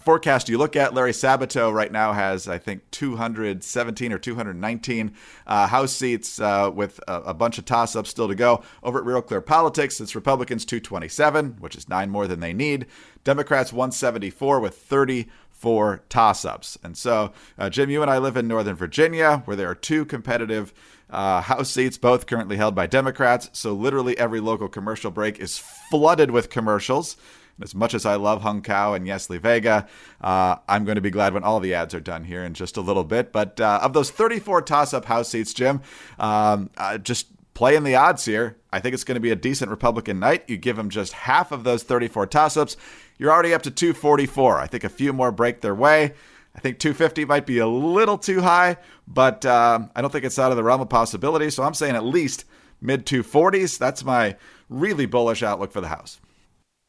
forecast 0.00 0.48
you 0.48 0.58
look 0.58 0.76
at, 0.76 0.94
Larry 0.94 1.12
Sabato 1.12 1.72
right 1.72 1.92
now 1.92 2.12
has, 2.12 2.48
I 2.48 2.58
think, 2.58 2.90
217 2.92 4.12
or 4.12 4.18
219 4.18 5.12
uh, 5.46 5.66
House 5.66 5.92
seats 5.92 6.40
uh, 6.40 6.70
with 6.72 6.98
a, 7.08 7.14
a, 7.22 7.34
bunch 7.34 7.58
of 7.58 7.64
toss 7.64 7.94
ups 7.94 8.10
still 8.10 8.28
to 8.28 8.34
go. 8.34 8.62
Over 8.82 8.98
at 8.98 9.04
Real 9.04 9.22
Clear 9.22 9.40
Politics, 9.40 10.00
it's 10.00 10.14
Republicans 10.14 10.64
227, 10.64 11.56
which 11.60 11.76
is 11.76 11.88
nine 11.88 12.10
more 12.10 12.26
than 12.26 12.40
they 12.40 12.52
need. 12.52 12.86
Democrats 13.24 13.72
174 13.72 14.60
with 14.60 14.76
30 14.76 15.28
for 15.62 16.02
toss 16.08 16.44
ups. 16.44 16.76
And 16.82 16.98
so, 16.98 17.32
uh, 17.56 17.70
Jim, 17.70 17.88
you 17.88 18.02
and 18.02 18.10
I 18.10 18.18
live 18.18 18.36
in 18.36 18.48
Northern 18.48 18.74
Virginia, 18.74 19.42
where 19.44 19.56
there 19.56 19.70
are 19.70 19.76
two 19.76 20.04
competitive 20.04 20.74
uh, 21.08 21.40
House 21.40 21.70
seats, 21.70 21.96
both 21.96 22.26
currently 22.26 22.56
held 22.56 22.74
by 22.74 22.88
Democrats. 22.88 23.48
So, 23.52 23.72
literally 23.72 24.18
every 24.18 24.40
local 24.40 24.68
commercial 24.68 25.12
break 25.12 25.38
is 25.38 25.58
flooded 25.58 26.32
with 26.32 26.50
commercials. 26.50 27.16
As 27.62 27.76
much 27.76 27.94
as 27.94 28.04
I 28.04 28.16
love 28.16 28.42
Hung 28.42 28.60
Cao 28.60 28.96
and 28.96 29.06
Yesley 29.06 29.38
Vega, 29.38 29.86
uh, 30.20 30.56
I'm 30.68 30.84
going 30.84 30.96
to 30.96 31.00
be 31.00 31.10
glad 31.10 31.32
when 31.32 31.44
all 31.44 31.60
the 31.60 31.74
ads 31.74 31.94
are 31.94 32.00
done 32.00 32.24
here 32.24 32.42
in 32.42 32.54
just 32.54 32.76
a 32.76 32.80
little 32.80 33.04
bit. 33.04 33.30
But 33.30 33.60
uh, 33.60 33.78
of 33.82 33.92
those 33.92 34.10
34 34.10 34.62
toss 34.62 34.92
up 34.92 35.04
House 35.04 35.28
seats, 35.28 35.54
Jim, 35.54 35.80
um, 36.18 36.70
uh, 36.76 36.98
just 36.98 37.28
playing 37.54 37.84
the 37.84 37.94
odds 37.94 38.24
here. 38.24 38.56
I 38.72 38.80
think 38.80 38.94
it's 38.94 39.04
going 39.04 39.16
to 39.16 39.20
be 39.20 39.30
a 39.30 39.36
decent 39.36 39.70
Republican 39.70 40.18
night. 40.18 40.44
You 40.48 40.56
give 40.56 40.76
them 40.76 40.90
just 40.90 41.12
half 41.12 41.52
of 41.52 41.64
those 41.64 41.82
34 41.82 42.26
toss 42.26 42.56
ups, 42.56 42.76
you're 43.18 43.30
already 43.30 43.54
up 43.54 43.62
to 43.62 43.70
244. 43.70 44.58
I 44.58 44.66
think 44.66 44.84
a 44.84 44.88
few 44.88 45.12
more 45.12 45.30
break 45.30 45.60
their 45.60 45.74
way. 45.74 46.14
I 46.54 46.60
think 46.60 46.78
250 46.78 47.24
might 47.24 47.46
be 47.46 47.58
a 47.58 47.66
little 47.66 48.18
too 48.18 48.42
high, 48.42 48.76
but 49.06 49.46
um, 49.46 49.90
I 49.96 50.02
don't 50.02 50.10
think 50.10 50.24
it's 50.24 50.38
out 50.38 50.50
of 50.50 50.56
the 50.56 50.64
realm 50.64 50.80
of 50.80 50.88
possibility. 50.88 51.48
So 51.50 51.62
I'm 51.62 51.74
saying 51.74 51.96
at 51.96 52.04
least 52.04 52.44
mid 52.80 53.06
240s. 53.06 53.78
That's 53.78 54.04
my 54.04 54.36
really 54.68 55.06
bullish 55.06 55.42
outlook 55.42 55.72
for 55.72 55.80
the 55.80 55.88
House. 55.88 56.20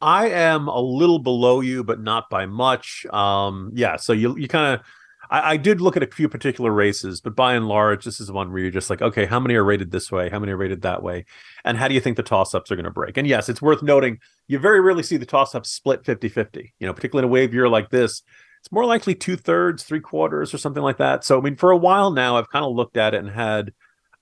I 0.00 0.28
am 0.28 0.68
a 0.68 0.80
little 0.80 1.18
below 1.18 1.60
you, 1.60 1.82
but 1.82 2.00
not 2.00 2.28
by 2.28 2.44
much. 2.46 3.06
Um, 3.06 3.70
yeah, 3.74 3.96
so 3.96 4.12
you 4.12 4.36
you 4.36 4.48
kind 4.48 4.74
of 4.74 4.86
I, 5.30 5.52
I, 5.52 5.56
did 5.56 5.80
look 5.80 5.96
at 5.96 6.02
a 6.02 6.06
few 6.06 6.28
particular 6.28 6.70
races, 6.70 7.20
but 7.20 7.34
by 7.34 7.54
and 7.54 7.68
large, 7.68 8.04
this 8.04 8.20
is 8.20 8.30
one 8.30 8.50
where 8.52 8.60
you're 8.60 8.70
just 8.70 8.90
like, 8.90 9.02
okay, 9.02 9.26
how 9.26 9.40
many 9.40 9.54
are 9.54 9.64
rated 9.64 9.90
this 9.90 10.10
way? 10.10 10.28
How 10.28 10.38
many 10.38 10.52
are 10.52 10.56
rated 10.56 10.82
that 10.82 11.02
way? 11.02 11.24
And 11.64 11.78
how 11.78 11.88
do 11.88 11.94
you 11.94 12.00
think 12.00 12.16
the 12.16 12.22
toss 12.22 12.54
ups 12.54 12.70
are 12.70 12.76
going 12.76 12.84
to 12.84 12.90
break? 12.90 13.16
And 13.16 13.26
yes, 13.26 13.48
it's 13.48 13.62
worth 13.62 13.82
noting 13.82 14.18
you 14.48 14.58
very 14.58 14.80
rarely 14.80 15.02
see 15.02 15.16
the 15.16 15.26
toss 15.26 15.54
ups 15.54 15.70
split 15.70 16.04
50 16.04 16.28
50. 16.28 16.74
You 16.78 16.86
know, 16.86 16.92
particularly 16.92 17.26
in 17.26 17.30
a 17.30 17.32
wave 17.32 17.54
year 17.54 17.68
like 17.68 17.90
this, 17.90 18.22
it's 18.60 18.72
more 18.72 18.86
likely 18.86 19.14
two 19.14 19.36
thirds, 19.36 19.82
three 19.82 20.00
quarters, 20.00 20.54
or 20.54 20.58
something 20.58 20.82
like 20.82 20.96
that. 20.98 21.24
So, 21.24 21.38
I 21.38 21.42
mean, 21.42 21.56
for 21.56 21.70
a 21.70 21.76
while 21.76 22.10
now, 22.10 22.36
I've 22.36 22.48
kind 22.48 22.64
of 22.64 22.74
looked 22.74 22.96
at 22.96 23.14
it 23.14 23.18
and 23.18 23.30
had 23.30 23.72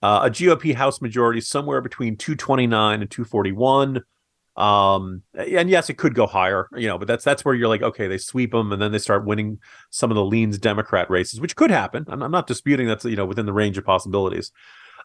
uh, 0.02 0.22
a 0.24 0.30
GOP 0.30 0.74
House 0.74 1.00
majority 1.00 1.40
somewhere 1.40 1.80
between 1.80 2.16
229 2.16 3.00
and 3.00 3.10
241 3.10 4.02
um 4.56 5.22
and 5.32 5.70
yes 5.70 5.88
it 5.88 5.96
could 5.96 6.14
go 6.14 6.26
higher 6.26 6.68
you 6.76 6.86
know 6.86 6.98
but 6.98 7.08
that's 7.08 7.24
that's 7.24 7.42
where 7.42 7.54
you're 7.54 7.68
like 7.68 7.80
okay 7.80 8.06
they 8.06 8.18
sweep 8.18 8.52
them 8.52 8.70
and 8.70 8.82
then 8.82 8.92
they 8.92 8.98
start 8.98 9.24
winning 9.24 9.58
some 9.88 10.10
of 10.10 10.14
the 10.14 10.24
leans 10.24 10.58
democrat 10.58 11.08
races 11.08 11.40
which 11.40 11.56
could 11.56 11.70
happen. 11.70 12.04
I'm, 12.08 12.22
I'm 12.22 12.30
not 12.30 12.46
disputing 12.46 12.86
that's 12.86 13.04
you 13.04 13.16
know 13.16 13.24
within 13.24 13.46
the 13.46 13.52
range 13.52 13.78
of 13.78 13.84
possibilities. 13.84 14.52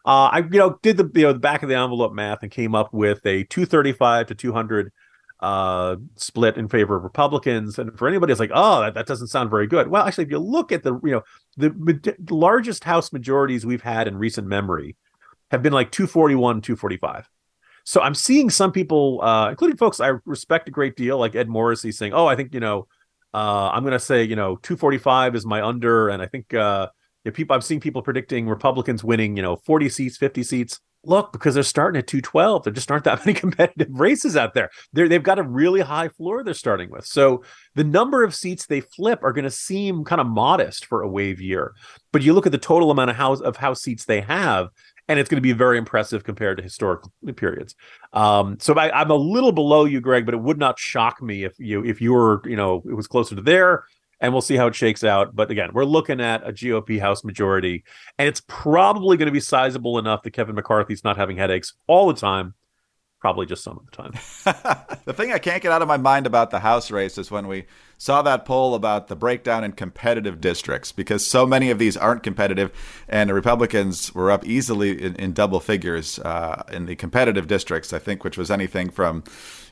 Uh 0.04 0.28
i 0.32 0.38
you 0.40 0.58
know 0.58 0.78
did 0.82 0.98
the 0.98 1.10
you 1.14 1.22
know 1.22 1.32
the 1.32 1.38
back 1.38 1.62
of 1.62 1.70
the 1.70 1.76
envelope 1.76 2.12
math 2.12 2.42
and 2.42 2.52
came 2.52 2.74
up 2.74 2.92
with 2.92 3.24
a 3.24 3.44
235 3.44 4.26
to 4.26 4.34
200 4.34 4.92
uh 5.40 5.96
split 6.16 6.58
in 6.58 6.68
favor 6.68 6.96
of 6.96 7.02
republicans. 7.02 7.78
And 7.78 7.96
for 7.98 8.06
anybody 8.06 8.32
it's 8.32 8.40
like 8.40 8.50
oh 8.52 8.80
that, 8.80 8.92
that 8.94 9.06
doesn't 9.06 9.28
sound 9.28 9.48
very 9.48 9.66
good. 9.66 9.88
Well 9.88 10.04
actually 10.06 10.24
if 10.24 10.30
you 10.30 10.40
look 10.40 10.72
at 10.72 10.82
the 10.82 11.00
you 11.02 11.12
know 11.12 11.22
the, 11.56 11.70
the 12.18 12.34
largest 12.34 12.84
house 12.84 13.14
majorities 13.14 13.64
we've 13.64 13.80
had 13.80 14.08
in 14.08 14.18
recent 14.18 14.46
memory 14.46 14.96
have 15.50 15.62
been 15.62 15.72
like 15.72 15.90
241 15.90 16.60
245 16.60 17.30
so 17.88 18.02
I'm 18.02 18.14
seeing 18.14 18.50
some 18.50 18.70
people, 18.70 19.18
uh, 19.22 19.48
including 19.48 19.78
folks 19.78 19.98
I 19.98 20.12
respect 20.26 20.68
a 20.68 20.70
great 20.70 20.94
deal, 20.94 21.16
like 21.16 21.34
Ed 21.34 21.48
Morrissey, 21.48 21.90
saying, 21.90 22.12
"Oh, 22.12 22.26
I 22.26 22.36
think 22.36 22.52
you 22.52 22.60
know, 22.60 22.86
uh, 23.32 23.70
I'm 23.70 23.82
going 23.82 23.94
to 23.94 23.98
say 23.98 24.24
you 24.24 24.36
know 24.36 24.56
245 24.56 25.34
is 25.34 25.46
my 25.46 25.62
under," 25.62 26.10
and 26.10 26.20
I 26.20 26.26
think 26.26 26.52
uh, 26.52 26.88
you 27.24 27.30
know, 27.30 27.34
people 27.34 27.56
I've 27.56 27.64
seen 27.64 27.80
people 27.80 28.02
predicting 28.02 28.46
Republicans 28.46 29.02
winning, 29.02 29.38
you 29.38 29.42
know, 29.42 29.56
40 29.56 29.88
seats, 29.88 30.18
50 30.18 30.42
seats. 30.42 30.80
Look, 31.04 31.32
because 31.32 31.54
they're 31.54 31.62
starting 31.62 31.98
at 31.98 32.06
212, 32.08 32.64
there 32.64 32.72
just 32.74 32.90
aren't 32.90 33.04
that 33.04 33.20
many 33.24 33.32
competitive 33.32 33.88
races 33.98 34.36
out 34.36 34.52
there. 34.52 34.68
They're, 34.92 35.08
they've 35.08 35.22
got 35.22 35.38
a 35.38 35.42
really 35.42 35.80
high 35.80 36.08
floor 36.08 36.44
they're 36.44 36.52
starting 36.52 36.90
with. 36.90 37.06
So 37.06 37.42
the 37.74 37.84
number 37.84 38.22
of 38.22 38.34
seats 38.34 38.66
they 38.66 38.82
flip 38.82 39.20
are 39.22 39.32
going 39.32 39.44
to 39.44 39.50
seem 39.50 40.04
kind 40.04 40.20
of 40.20 40.26
modest 40.26 40.84
for 40.84 41.00
a 41.00 41.08
wave 41.08 41.40
year. 41.40 41.72
But 42.12 42.20
you 42.20 42.34
look 42.34 42.44
at 42.44 42.52
the 42.52 42.58
total 42.58 42.90
amount 42.90 43.08
of 43.08 43.16
house 43.16 43.40
of 43.40 43.56
house 43.56 43.80
seats 43.80 44.04
they 44.04 44.20
have, 44.20 44.68
and 45.08 45.18
it's 45.18 45.28
going 45.28 45.38
to 45.38 45.42
be 45.42 45.52
very 45.52 45.78
impressive 45.78 46.22
compared 46.22 46.58
to 46.58 46.62
historical 46.62 47.12
periods. 47.36 47.74
Um, 48.12 48.58
so 48.60 48.74
I, 48.74 49.00
am 49.00 49.10
a 49.10 49.14
little 49.14 49.52
below 49.52 49.84
you, 49.86 50.00
Greg, 50.00 50.26
but 50.26 50.34
it 50.34 50.40
would 50.40 50.58
not 50.58 50.78
shock 50.78 51.22
me 51.22 51.44
if 51.44 51.54
you 51.58 51.84
if 51.84 52.00
you 52.00 52.12
were 52.12 52.42
you 52.44 52.56
know 52.56 52.82
it 52.88 52.94
was 52.94 53.06
closer 53.06 53.34
to 53.34 53.42
there. 53.42 53.84
And 54.20 54.32
we'll 54.32 54.42
see 54.42 54.56
how 54.56 54.66
it 54.66 54.74
shakes 54.74 55.04
out. 55.04 55.36
But 55.36 55.48
again, 55.48 55.70
we're 55.72 55.84
looking 55.84 56.20
at 56.20 56.44
a 56.44 56.52
GOP 56.52 56.98
House 56.98 57.22
majority, 57.22 57.84
and 58.18 58.26
it's 58.26 58.42
probably 58.48 59.16
going 59.16 59.26
to 59.26 59.32
be 59.32 59.38
sizable 59.38 59.96
enough 59.96 60.24
that 60.24 60.32
Kevin 60.32 60.56
McCarthy's 60.56 61.04
not 61.04 61.16
having 61.16 61.36
headaches 61.36 61.74
all 61.86 62.08
the 62.08 62.18
time 62.18 62.54
probably 63.20 63.46
just 63.46 63.64
some 63.64 63.78
of 63.78 63.84
the 63.86 63.90
time. 63.90 64.12
the 65.04 65.12
thing 65.12 65.32
I 65.32 65.38
can't 65.38 65.62
get 65.62 65.72
out 65.72 65.82
of 65.82 65.88
my 65.88 65.96
mind 65.96 66.26
about 66.26 66.50
the 66.50 66.60
House 66.60 66.90
race 66.90 67.18
is 67.18 67.30
when 67.30 67.48
we 67.48 67.66
saw 67.96 68.22
that 68.22 68.44
poll 68.44 68.74
about 68.74 69.08
the 69.08 69.16
breakdown 69.16 69.64
in 69.64 69.72
competitive 69.72 70.40
districts, 70.40 70.92
because 70.92 71.26
so 71.26 71.44
many 71.44 71.70
of 71.70 71.78
these 71.78 71.96
aren't 71.96 72.22
competitive, 72.22 72.70
and 73.08 73.28
the 73.28 73.34
Republicans 73.34 74.14
were 74.14 74.30
up 74.30 74.46
easily 74.46 75.02
in, 75.02 75.16
in 75.16 75.32
double 75.32 75.58
figures 75.58 76.20
uh, 76.20 76.62
in 76.72 76.86
the 76.86 76.94
competitive 76.94 77.48
districts, 77.48 77.92
I 77.92 77.98
think, 77.98 78.22
which 78.22 78.38
was 78.38 78.50
anything 78.50 78.88
from, 78.88 79.24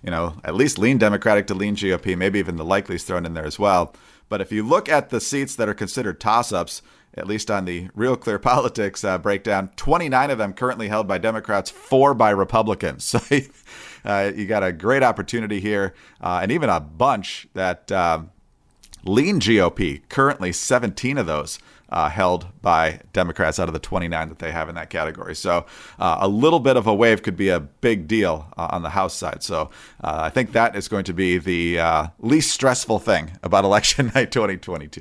you 0.02 0.10
know, 0.10 0.34
at 0.42 0.56
least 0.56 0.78
lean 0.78 0.98
Democratic 0.98 1.46
to 1.46 1.54
lean 1.54 1.76
GOP, 1.76 2.16
maybe 2.16 2.40
even 2.40 2.56
the 2.56 2.64
likelies 2.64 3.04
thrown 3.04 3.24
in 3.24 3.34
there 3.34 3.46
as 3.46 3.58
well. 3.58 3.94
But 4.28 4.40
if 4.40 4.50
you 4.50 4.64
look 4.64 4.88
at 4.88 5.10
the 5.10 5.20
seats 5.20 5.54
that 5.54 5.68
are 5.68 5.74
considered 5.74 6.18
toss 6.18 6.52
ups, 6.52 6.82
at 7.16 7.26
least 7.26 7.50
on 7.50 7.64
the 7.64 7.88
Real 7.94 8.16
Clear 8.16 8.38
Politics 8.56 9.04
uh, 9.04 9.18
breakdown, 9.18 9.70
29 9.76 10.30
of 10.30 10.38
them 10.38 10.52
currently 10.52 10.88
held 10.88 11.08
by 11.08 11.18
Democrats, 11.18 11.70
four 11.70 12.14
by 12.14 12.30
Republicans. 12.30 13.14
So 14.06 14.12
uh, 14.12 14.32
you 14.34 14.46
got 14.46 14.62
a 14.62 14.72
great 14.72 15.02
opportunity 15.02 15.58
here, 15.58 15.94
uh, 16.20 16.40
and 16.42 16.52
even 16.52 16.68
a 16.68 16.78
bunch 16.78 17.48
that 17.54 17.90
um, 17.90 18.30
lean 19.04 19.40
GOP, 19.40 20.02
currently 20.08 20.52
17 20.52 21.18
of 21.18 21.26
those. 21.26 21.58
Uh, 21.88 22.08
held 22.08 22.48
by 22.62 22.98
Democrats 23.12 23.60
out 23.60 23.68
of 23.68 23.72
the 23.72 23.78
29 23.78 24.28
that 24.28 24.40
they 24.40 24.50
have 24.50 24.68
in 24.68 24.74
that 24.74 24.90
category. 24.90 25.36
So 25.36 25.66
uh, 26.00 26.16
a 26.20 26.26
little 26.26 26.58
bit 26.58 26.76
of 26.76 26.88
a 26.88 26.94
wave 26.94 27.22
could 27.22 27.36
be 27.36 27.48
a 27.48 27.60
big 27.60 28.08
deal 28.08 28.52
uh, 28.58 28.66
on 28.72 28.82
the 28.82 28.90
House 28.90 29.14
side. 29.14 29.44
So 29.44 29.70
I 30.00 30.28
think 30.30 30.50
that 30.50 30.74
is 30.74 30.88
going 30.88 31.04
to 31.04 31.14
be 31.14 31.38
the 31.38 32.10
least 32.18 32.50
stressful 32.50 32.98
thing 32.98 33.38
about 33.40 33.64
election 33.70 34.10
night 34.16 34.32
2022. 34.32 35.00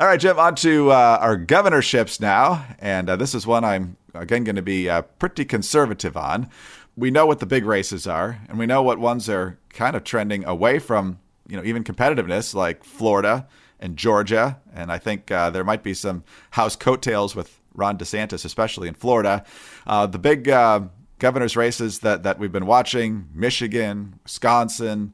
All 0.00 0.06
right, 0.06 0.18
Jim, 0.18 0.38
on 0.38 0.54
to 0.54 0.90
uh, 0.90 1.18
our 1.20 1.36
governorships 1.36 2.20
now. 2.20 2.64
And 2.78 3.10
uh, 3.10 3.16
this 3.16 3.34
is 3.34 3.46
one 3.46 3.64
I'm, 3.64 3.98
again, 4.14 4.44
going 4.44 4.56
to 4.56 4.62
be 4.62 4.88
uh, 4.88 5.02
pretty 5.02 5.44
conservative 5.44 6.16
on. 6.16 6.48
We 6.96 7.10
know 7.10 7.26
what 7.26 7.38
the 7.38 7.44
big 7.44 7.66
races 7.66 8.06
are, 8.06 8.40
and 8.48 8.58
we 8.58 8.64
know 8.64 8.82
what 8.82 8.98
ones 8.98 9.28
are 9.28 9.58
kind 9.68 9.94
of 9.94 10.02
trending 10.02 10.42
away 10.46 10.78
from, 10.78 11.18
you 11.46 11.54
know, 11.58 11.62
even 11.64 11.84
competitiveness, 11.84 12.54
like 12.54 12.82
Florida 12.82 13.46
and 13.78 13.98
Georgia. 13.98 14.58
And 14.72 14.90
I 14.90 14.96
think 14.96 15.30
uh, 15.30 15.50
there 15.50 15.64
might 15.64 15.82
be 15.82 15.92
some 15.92 16.24
House 16.52 16.76
coattails 16.76 17.36
with 17.36 17.60
Ron 17.74 17.98
DeSantis, 17.98 18.46
especially 18.46 18.88
in 18.88 18.94
Florida. 18.94 19.44
Uh, 19.86 20.06
the 20.06 20.18
big 20.18 20.48
uh, 20.48 20.80
governor's 21.18 21.58
races 21.58 21.98
that, 21.98 22.22
that 22.22 22.38
we've 22.38 22.50
been 22.50 22.64
watching 22.64 23.28
Michigan, 23.34 24.18
Wisconsin, 24.24 25.12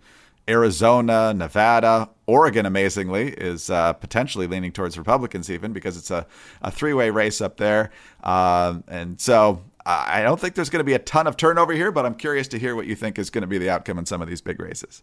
Arizona, 0.48 1.34
Nevada, 1.34 2.08
Oregon, 2.26 2.66
amazingly, 2.66 3.28
is 3.30 3.70
uh, 3.70 3.92
potentially 3.94 4.46
leaning 4.46 4.72
towards 4.72 4.98
Republicans, 4.98 5.50
even 5.50 5.72
because 5.72 5.96
it's 5.96 6.10
a, 6.10 6.26
a 6.62 6.70
three 6.70 6.92
way 6.92 7.10
race 7.10 7.40
up 7.40 7.56
there. 7.56 7.90
Uh, 8.22 8.80
and 8.88 9.20
so 9.20 9.62
I 9.86 10.22
don't 10.22 10.40
think 10.40 10.56
there's 10.56 10.70
going 10.70 10.80
to 10.80 10.84
be 10.84 10.94
a 10.94 10.98
ton 10.98 11.28
of 11.28 11.36
turnover 11.36 11.72
here, 11.72 11.92
but 11.92 12.04
I'm 12.04 12.16
curious 12.16 12.48
to 12.48 12.58
hear 12.58 12.74
what 12.74 12.86
you 12.86 12.96
think 12.96 13.18
is 13.18 13.30
going 13.30 13.42
to 13.42 13.48
be 13.48 13.58
the 13.58 13.70
outcome 13.70 13.98
in 13.98 14.06
some 14.06 14.20
of 14.20 14.28
these 14.28 14.40
big 14.40 14.60
races. 14.60 15.02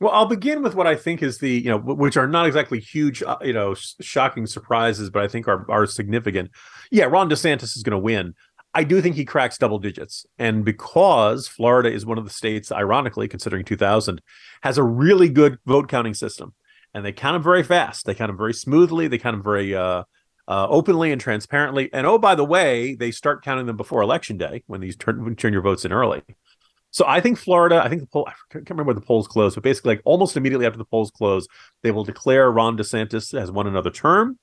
Well, 0.00 0.10
I'll 0.12 0.26
begin 0.26 0.62
with 0.62 0.74
what 0.74 0.86
I 0.86 0.96
think 0.96 1.22
is 1.22 1.38
the, 1.38 1.50
you 1.50 1.68
know, 1.68 1.78
which 1.78 2.16
are 2.16 2.26
not 2.26 2.46
exactly 2.46 2.80
huge, 2.80 3.22
uh, 3.22 3.36
you 3.42 3.52
know, 3.52 3.74
shocking 4.00 4.46
surprises, 4.46 5.10
but 5.10 5.22
I 5.22 5.28
think 5.28 5.46
are, 5.48 5.70
are 5.70 5.86
significant. 5.86 6.50
Yeah, 6.90 7.04
Ron 7.04 7.28
DeSantis 7.28 7.76
is 7.76 7.82
going 7.82 7.92
to 7.92 7.98
win. 7.98 8.34
I 8.74 8.84
do 8.84 9.02
think 9.02 9.16
he 9.16 9.24
cracks 9.26 9.58
double 9.58 9.78
digits. 9.78 10.24
And 10.38 10.64
because 10.64 11.46
Florida 11.46 11.92
is 11.92 12.06
one 12.06 12.18
of 12.18 12.24
the 12.24 12.30
states, 12.30 12.72
ironically, 12.72 13.28
considering 13.28 13.64
2000, 13.64 14.22
has 14.62 14.78
a 14.78 14.82
really 14.82 15.28
good 15.28 15.58
vote 15.66 15.88
counting 15.88 16.14
system. 16.14 16.54
And 16.94 17.04
they 17.04 17.12
count 17.12 17.34
them 17.34 17.42
very 17.42 17.62
fast. 17.62 18.04
They 18.06 18.14
count 18.14 18.28
them 18.28 18.36
very 18.36 18.54
smoothly. 18.54 19.08
They 19.08 19.18
count 19.18 19.34
them 19.34 19.42
very 19.42 19.74
uh, 19.74 20.04
uh, 20.48 20.66
openly 20.68 21.12
and 21.12 21.20
transparently. 21.20 21.90
And 21.92 22.06
oh, 22.06 22.18
by 22.18 22.34
the 22.34 22.44
way, 22.44 22.94
they 22.94 23.10
start 23.10 23.42
counting 23.44 23.66
them 23.66 23.76
before 23.76 24.02
election 24.02 24.36
day 24.36 24.62
when 24.66 24.80
these 24.80 24.96
turn, 24.96 25.34
turn 25.36 25.52
your 25.52 25.62
votes 25.62 25.84
in 25.84 25.92
early. 25.92 26.22
So 26.90 27.06
I 27.08 27.20
think 27.20 27.38
Florida, 27.38 27.82
I 27.82 27.88
think 27.88 28.02
the 28.02 28.06
poll, 28.06 28.28
I 28.28 28.34
can't 28.50 28.68
remember 28.68 28.90
when 28.90 28.96
the 28.96 29.06
polls 29.06 29.26
close, 29.26 29.54
but 29.54 29.64
basically, 29.64 29.94
like 29.94 30.02
almost 30.04 30.36
immediately 30.36 30.66
after 30.66 30.78
the 30.78 30.84
polls 30.84 31.10
close, 31.10 31.46
they 31.82 31.90
will 31.90 32.04
declare 32.04 32.52
Ron 32.52 32.76
DeSantis 32.76 33.38
has 33.38 33.50
won 33.50 33.66
another 33.66 33.90
term 33.90 34.38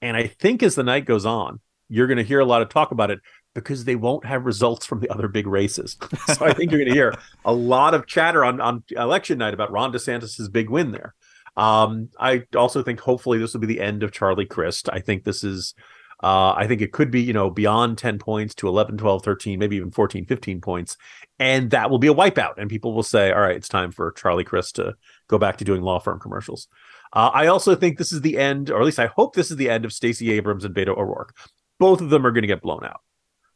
And 0.00 0.16
I 0.16 0.26
think 0.26 0.62
as 0.62 0.74
the 0.74 0.82
night 0.82 1.04
goes 1.04 1.26
on, 1.26 1.60
you're 1.90 2.06
going 2.06 2.16
to 2.16 2.24
hear 2.24 2.40
a 2.40 2.46
lot 2.46 2.62
of 2.62 2.70
talk 2.70 2.92
about 2.92 3.10
it 3.10 3.20
because 3.54 3.84
they 3.84 3.96
won't 3.96 4.24
have 4.24 4.46
results 4.46 4.86
from 4.86 5.00
the 5.00 5.10
other 5.10 5.28
big 5.28 5.46
races. 5.46 5.98
so 6.28 6.46
I 6.46 6.54
think 6.54 6.70
you're 6.70 6.80
going 6.80 6.88
to 6.88 6.94
hear 6.94 7.14
a 7.44 7.52
lot 7.52 7.92
of 7.92 8.06
chatter 8.06 8.42
on, 8.42 8.62
on 8.62 8.82
election 8.92 9.36
night 9.36 9.52
about 9.52 9.70
Ron 9.70 9.92
DeSantis's 9.92 10.48
big 10.48 10.70
win 10.70 10.92
there. 10.92 11.14
Um, 11.56 12.08
I 12.18 12.44
also 12.56 12.82
think 12.82 13.00
hopefully 13.00 13.38
this 13.38 13.52
will 13.52 13.60
be 13.60 13.66
the 13.66 13.80
end 13.80 14.02
of 14.02 14.12
Charlie 14.12 14.46
Crist. 14.46 14.88
I 14.90 15.00
think 15.00 15.24
this 15.24 15.44
is 15.44 15.74
uh, 16.22 16.54
I 16.56 16.68
think 16.68 16.80
it 16.80 16.92
could 16.92 17.10
be, 17.10 17.20
you 17.20 17.32
know, 17.32 17.50
beyond 17.50 17.98
10 17.98 18.18
points 18.18 18.54
to 18.56 18.68
11, 18.68 18.96
12, 18.96 19.24
13, 19.24 19.58
maybe 19.58 19.76
even 19.76 19.90
14, 19.90 20.24
15 20.24 20.60
points. 20.60 20.96
And 21.40 21.70
that 21.72 21.90
will 21.90 21.98
be 21.98 22.06
a 22.06 22.14
wipeout. 22.14 22.54
And 22.58 22.70
people 22.70 22.94
will 22.94 23.02
say, 23.02 23.32
all 23.32 23.40
right, 23.40 23.56
it's 23.56 23.68
time 23.68 23.90
for 23.90 24.12
Charlie 24.12 24.44
Crist 24.44 24.76
to 24.76 24.94
go 25.26 25.36
back 25.36 25.56
to 25.56 25.64
doing 25.64 25.82
law 25.82 25.98
firm 25.98 26.20
commercials. 26.20 26.68
Uh, 27.12 27.30
I 27.34 27.48
also 27.48 27.74
think 27.74 27.98
this 27.98 28.12
is 28.12 28.20
the 28.20 28.38
end, 28.38 28.70
or 28.70 28.78
at 28.78 28.84
least 28.84 29.00
I 29.00 29.06
hope 29.06 29.34
this 29.34 29.50
is 29.50 29.56
the 29.56 29.68
end 29.68 29.84
of 29.84 29.92
Stacey 29.92 30.30
Abrams 30.30 30.64
and 30.64 30.74
Beto 30.74 30.96
O'Rourke. 30.96 31.36
Both 31.80 32.00
of 32.00 32.10
them 32.10 32.24
are 32.24 32.30
going 32.30 32.42
to 32.42 32.48
get 32.48 32.62
blown 32.62 32.84
out. 32.84 33.00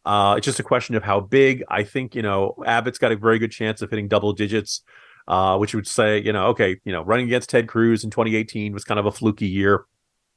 Uh, 0.05 0.35
it's 0.37 0.45
just 0.45 0.61
a 0.61 0.65
question 0.65 0.97
of 0.97 1.05
how 1.05 1.21
big. 1.21 1.63
I 1.69 1.85
think, 1.85 2.17
you 2.17 2.23
know, 2.23 2.57
Abbott's 2.67 2.99
got 2.99 3.13
a 3.13 3.17
very 3.17 3.39
good 3.39 3.53
chance 3.53 3.81
of 3.81 3.91
hitting 3.91 4.09
double 4.09 4.33
digits, 4.33 4.83
uh, 5.29 5.57
which 5.59 5.75
would 5.75 5.87
say, 5.87 6.23
you 6.23 6.33
know, 6.33 6.47
okay, 6.49 6.77
you 6.85 6.93
know, 6.93 7.03
running 7.03 7.27
against 7.27 7.51
Ted 7.51 7.69
Cruz 7.69 8.05
in 8.05 8.11
2018 8.11 8.73
was 8.73 8.85
kind 8.85 9.01
of 9.01 9.07
a 9.07 9.13
fluky 9.13 9.47
year. 9.47 9.87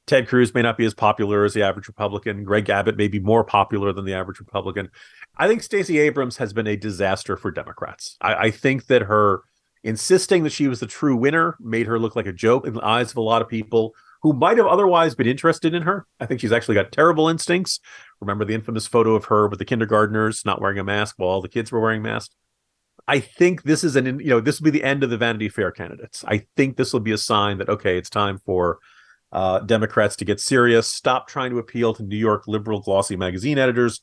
Ted 0.06 0.26
Cruz 0.26 0.52
may 0.54 0.62
not 0.62 0.76
be 0.76 0.84
as 0.84 0.94
popular 0.94 1.44
as 1.44 1.54
the 1.54 1.62
average 1.62 1.86
Republican. 1.86 2.42
Greg 2.42 2.68
Abbott 2.68 2.96
may 2.96 3.06
be 3.06 3.20
more 3.20 3.44
popular 3.44 3.92
than 3.92 4.04
the 4.04 4.14
average 4.14 4.40
Republican. 4.40 4.88
I 5.36 5.46
think 5.46 5.62
Stacey 5.62 5.98
Abrams 6.00 6.36
has 6.38 6.52
been 6.52 6.66
a 6.66 6.76
disaster 6.76 7.36
for 7.36 7.50
Democrats. 7.50 8.16
I, 8.20 8.34
I, 8.34 8.50
think 8.50 8.86
that 8.86 9.02
her 9.02 9.42
insisting 9.84 10.42
that 10.42 10.52
she 10.52 10.66
was 10.66 10.80
the 10.80 10.86
true 10.86 11.14
winner 11.14 11.56
made 11.60 11.86
her 11.86 11.98
look 11.98 12.16
like 12.16 12.26
a 12.26 12.32
joke 12.32 12.66
in 12.66 12.74
the 12.74 12.84
eyes 12.84 13.12
of 13.12 13.18
a 13.18 13.22
lot 13.22 13.40
of 13.40 13.48
people 13.48 13.94
who 14.22 14.32
might 14.32 14.58
have 14.58 14.66
otherwise 14.66 15.14
been 15.14 15.26
interested 15.26 15.74
in 15.74 15.82
her. 15.82 16.06
I 16.18 16.26
think 16.26 16.40
she's 16.40 16.52
actually 16.52 16.74
got 16.74 16.92
terrible 16.92 17.28
instincts. 17.28 17.80
Remember 18.20 18.44
the 18.44 18.54
infamous 18.54 18.86
photo 18.86 19.14
of 19.14 19.26
her 19.26 19.48
with 19.48 19.58
the 19.58 19.64
kindergartners 19.64 20.44
not 20.44 20.60
wearing 20.60 20.78
a 20.78 20.84
mask 20.84 21.14
while 21.18 21.30
all 21.30 21.40
the 21.40 21.48
kids 21.48 21.72
were 21.72 21.80
wearing 21.80 22.02
masks? 22.02 22.34
I 23.10 23.18
think 23.18 23.64
this 23.64 23.82
is 23.82 23.96
an 23.96 24.20
you 24.20 24.26
know 24.26 24.40
this 24.40 24.60
will 24.60 24.66
be 24.66 24.78
the 24.78 24.84
end 24.84 25.02
of 25.02 25.10
the 25.10 25.18
Vanity 25.18 25.48
Fair 25.48 25.72
candidates. 25.72 26.24
I 26.28 26.46
think 26.56 26.76
this 26.76 26.92
will 26.92 27.00
be 27.00 27.10
a 27.10 27.18
sign 27.18 27.58
that 27.58 27.68
okay, 27.68 27.98
it's 27.98 28.08
time 28.08 28.38
for 28.46 28.78
uh, 29.32 29.58
Democrats 29.60 30.14
to 30.16 30.24
get 30.24 30.38
serious, 30.38 30.86
stop 30.86 31.26
trying 31.26 31.50
to 31.50 31.58
appeal 31.58 31.92
to 31.94 32.04
New 32.04 32.16
York 32.16 32.44
liberal 32.46 32.80
glossy 32.80 33.16
magazine 33.16 33.58
editors. 33.58 34.00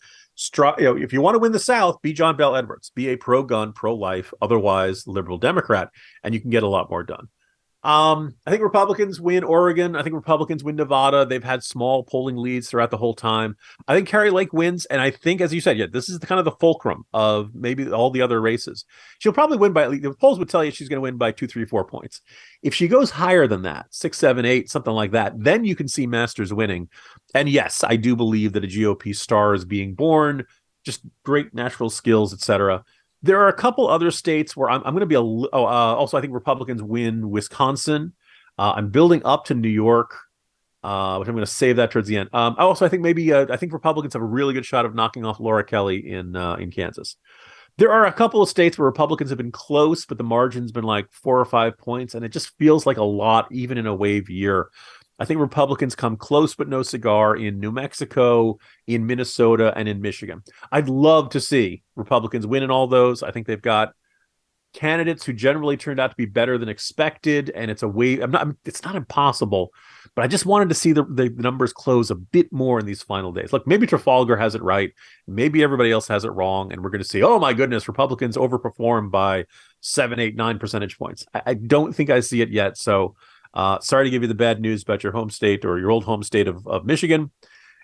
You 0.54 0.74
know, 0.80 0.98
if 0.98 1.14
you 1.14 1.22
want 1.22 1.36
to 1.36 1.40
win 1.40 1.54
the 1.54 1.60
South, 1.60 2.02
be 2.02 2.12
John 2.12 2.36
Bel 2.36 2.58
Edwards, 2.58 2.90
be 2.90 3.08
a 3.08 3.16
pro 3.16 3.44
gun, 3.44 3.72
pro 3.72 3.96
life, 3.96 4.34
otherwise 4.42 5.08
liberal 5.08 5.38
Democrat, 5.38 5.90
and 6.22 6.34
you 6.34 6.42
can 6.42 6.50
get 6.50 6.64
a 6.64 6.68
lot 6.68 6.90
more 6.90 7.04
done. 7.04 7.30
Um, 7.84 8.36
I 8.46 8.52
think 8.52 8.64
Republicans 8.64 9.22
win 9.22 9.44
Oregon. 9.44 9.96
I 9.96 10.04
think 10.04 10.16
Republicans 10.16 10.64
win 10.64 10.76
Nevada. 10.76 11.26
They've 11.26 11.44
had 11.44 11.64
small 11.64 12.04
polling 12.04 12.36
leads 12.36 12.70
throughout 12.70 12.92
the 12.92 12.98
whole 12.98 13.14
time. 13.14 13.56
I 13.88 13.96
think 13.96 14.08
Kari 14.08 14.32
Lake 14.32 14.52
wins, 14.52 14.86
and 14.86 15.00
I 15.00 15.12
think, 15.12 15.42
as 15.42 15.54
you 15.54 15.62
said, 15.62 15.78
yeah, 15.78 15.86
this 15.92 16.10
is 16.10 16.20
the, 16.20 16.28
kind 16.28 16.40
of 16.40 16.46
the 16.46 16.52
fulcrum 16.52 17.04
of 17.14 17.54
maybe 17.54 17.90
all 17.90 18.10
the 18.10 18.22
other 18.22 18.42
races. 18.42 18.84
She'll 19.20 19.32
probably 19.32 19.58
win 19.58 19.74
by 19.74 19.88
the 19.90 20.14
polls 20.20 20.40
would 20.40 20.50
tell 20.50 20.66
you 20.66 20.72
she's 20.72 20.90
going 20.90 20.98
to 20.98 21.02
win 21.02 21.18
by 21.18 21.32
two, 21.32 21.48
three, 21.48 21.66
four 21.66 21.86
points. 21.86 22.22
If 22.64 22.74
she 22.74 22.88
goes 22.88 23.12
higher 23.12 23.48
than 23.48 23.62
that, 23.62 23.86
six, 23.92 24.18
seven, 24.18 24.44
eight, 24.44 24.70
something 24.70 24.94
like 24.94 25.12
that, 25.12 25.34
then 25.38 25.64
you 25.64 25.76
can 25.76 25.88
see 25.88 26.08
Masters 26.08 26.52
winning. 26.52 26.90
And 27.36 27.48
yes, 27.48 27.84
I 27.84 27.96
do 27.96 28.16
believe 28.16 28.54
that 28.54 28.64
a 28.64 28.68
GOP 28.68 29.16
star 29.16 29.54
is 29.54 29.66
being 29.66 29.94
born. 29.94 30.46
Just 30.84 31.02
great 31.24 31.54
natural 31.54 31.90
skills, 31.90 32.34
etc. 32.34 32.84
There 33.24 33.40
are 33.42 33.48
a 33.48 33.54
couple 33.54 33.88
other 33.88 34.12
states 34.12 34.56
where 34.56 34.70
I'm, 34.70 34.82
I'm 34.86 34.94
going 34.94 35.02
to 35.02 35.06
be 35.06 35.16
a. 35.16 35.22
Oh, 35.22 35.48
uh, 35.54 35.96
also, 35.96 36.18
I 36.18 36.22
think 36.22 36.34
Republicans 36.34 36.84
win 36.84 37.30
Wisconsin. 37.30 38.14
Uh, 38.58 38.74
I'm 38.76 38.90
building 38.90 39.22
up 39.26 39.46
to 39.46 39.54
New 39.54 39.70
York, 39.70 40.16
uh, 40.84 41.18
which 41.18 41.28
I'm 41.28 41.36
going 41.36 41.46
to 41.46 41.52
save 41.52 41.78
that 41.78 41.92
towards 41.92 42.08
the 42.08 42.18
end. 42.18 42.30
Um, 42.34 42.56
also, 42.58 42.86
I 42.86 42.90
think 42.90 43.04
maybe 43.04 43.34
uh, 43.34 43.48
I 43.50 43.58
think 43.58 43.74
Republicans 43.74 44.14
have 44.14 44.22
a 44.22 44.26
really 44.26 44.54
good 44.54 44.66
shot 44.66 44.86
of 44.86 44.96
knocking 44.96 45.26
off 45.26 45.40
Laura 45.40 45.64
Kelly 45.64 46.12
in 46.12 46.36
uh, 46.36 46.56
in 46.56 46.72
Kansas. 46.72 47.18
There 47.78 47.92
are 47.92 48.08
a 48.08 48.14
couple 48.14 48.42
of 48.42 48.50
states 48.50 48.78
where 48.78 48.88
Republicans 48.88 49.30
have 49.30 49.38
been 49.38 49.52
close, 49.52 50.06
but 50.06 50.18
the 50.18 50.24
margin's 50.24 50.72
been 50.72 50.84
like 50.84 51.12
four 51.12 51.40
or 51.40 51.46
five 51.46 51.78
points, 51.78 52.16
and 52.16 52.26
it 52.26 52.30
just 52.30 52.58
feels 52.58 52.88
like 52.88 52.98
a 52.98 53.04
lot, 53.04 53.48
even 53.52 53.78
in 53.78 53.86
a 53.86 53.94
wave 53.94 54.30
year. 54.30 54.70
I 55.20 55.26
think 55.26 55.40
Republicans 55.40 55.96
come 55.96 56.16
close 56.16 56.56
but 56.56 56.68
no 56.68 56.84
cigar 56.84 57.36
in 57.36 57.60
New 57.60 57.72
Mexico, 57.72 58.60
in 58.86 59.06
Minnesota, 59.06 59.74
and 59.76 59.88
in 59.88 60.02
Michigan. 60.02 60.44
I'd 60.72 60.90
love 60.90 61.30
to 61.30 61.40
see 61.40 61.84
Republicans 61.96 62.46
win 62.46 62.64
in 62.64 62.72
all 62.72 62.88
those. 62.88 63.24
I 63.24 63.32
think 63.32 63.48
they've 63.48 63.62
got 63.62 63.94
candidates 64.74 65.26
who 65.26 65.34
generally 65.34 65.76
turned 65.76 66.00
out 66.00 66.12
to 66.12 66.16
be 66.16 66.26
better 66.26 66.58
than 66.58 66.70
expected, 66.70 67.50
and 67.56 67.72
it's 67.72 67.82
a 67.84 67.88
way. 67.88 68.20
I'm 68.20 68.32
not. 68.32 68.48
It's 68.64 68.84
not 68.84 68.96
impossible, 68.96 69.72
but 70.14 70.24
I 70.24 70.28
just 70.28 70.46
wanted 70.46 70.70
to 70.70 70.76
see 70.76 70.92
the, 70.92 71.04
the 71.04 71.30
numbers 71.30 71.74
close 71.74 72.12
a 72.12 72.16
bit 72.16 72.52
more 72.54 72.80
in 72.80 72.86
these 72.86 73.02
final 73.02 73.32
days. 73.32 73.52
Look, 73.52 73.66
maybe 73.66 73.88
Trafalgar 73.88 74.38
has 74.38 74.54
it 74.54 74.62
right, 74.62 74.94
maybe 75.26 75.64
everybody 75.64 75.92
else 75.92 76.08
has 76.10 76.26
it 76.26 76.30
wrong, 76.30 76.72
and 76.72 76.84
we're 76.84 76.92
going 76.92 77.02
to 77.02 77.08
see. 77.08 77.24
Oh 77.24 77.40
my 77.40 77.54
goodness, 77.54 77.88
Republicans 77.88 78.38
overperform 78.38 79.10
by 79.10 79.46
seven, 79.82 80.20
eight, 80.20 80.36
nine 80.36 80.60
percentage 80.60 81.00
points. 81.00 81.26
I, 81.34 81.42
I 81.48 81.54
don't 81.56 81.94
think 81.96 82.10
I 82.10 82.20
see 82.20 82.42
it 82.42 82.50
yet. 82.50 82.78
So 82.78 83.16
uh, 83.54 83.80
sorry 83.80 84.06
to 84.06 84.10
give 84.10 84.22
you 84.22 84.28
the 84.28 84.36
bad 84.36 84.62
news 84.62 84.84
about 84.84 85.04
your 85.04 85.12
home 85.12 85.30
state 85.30 85.66
or 85.66 85.80
your 85.80 85.92
old 85.92 86.04
home 86.04 86.24
state 86.24 86.48
of, 86.48 86.66
of 86.68 86.86
Michigan. 86.86 87.32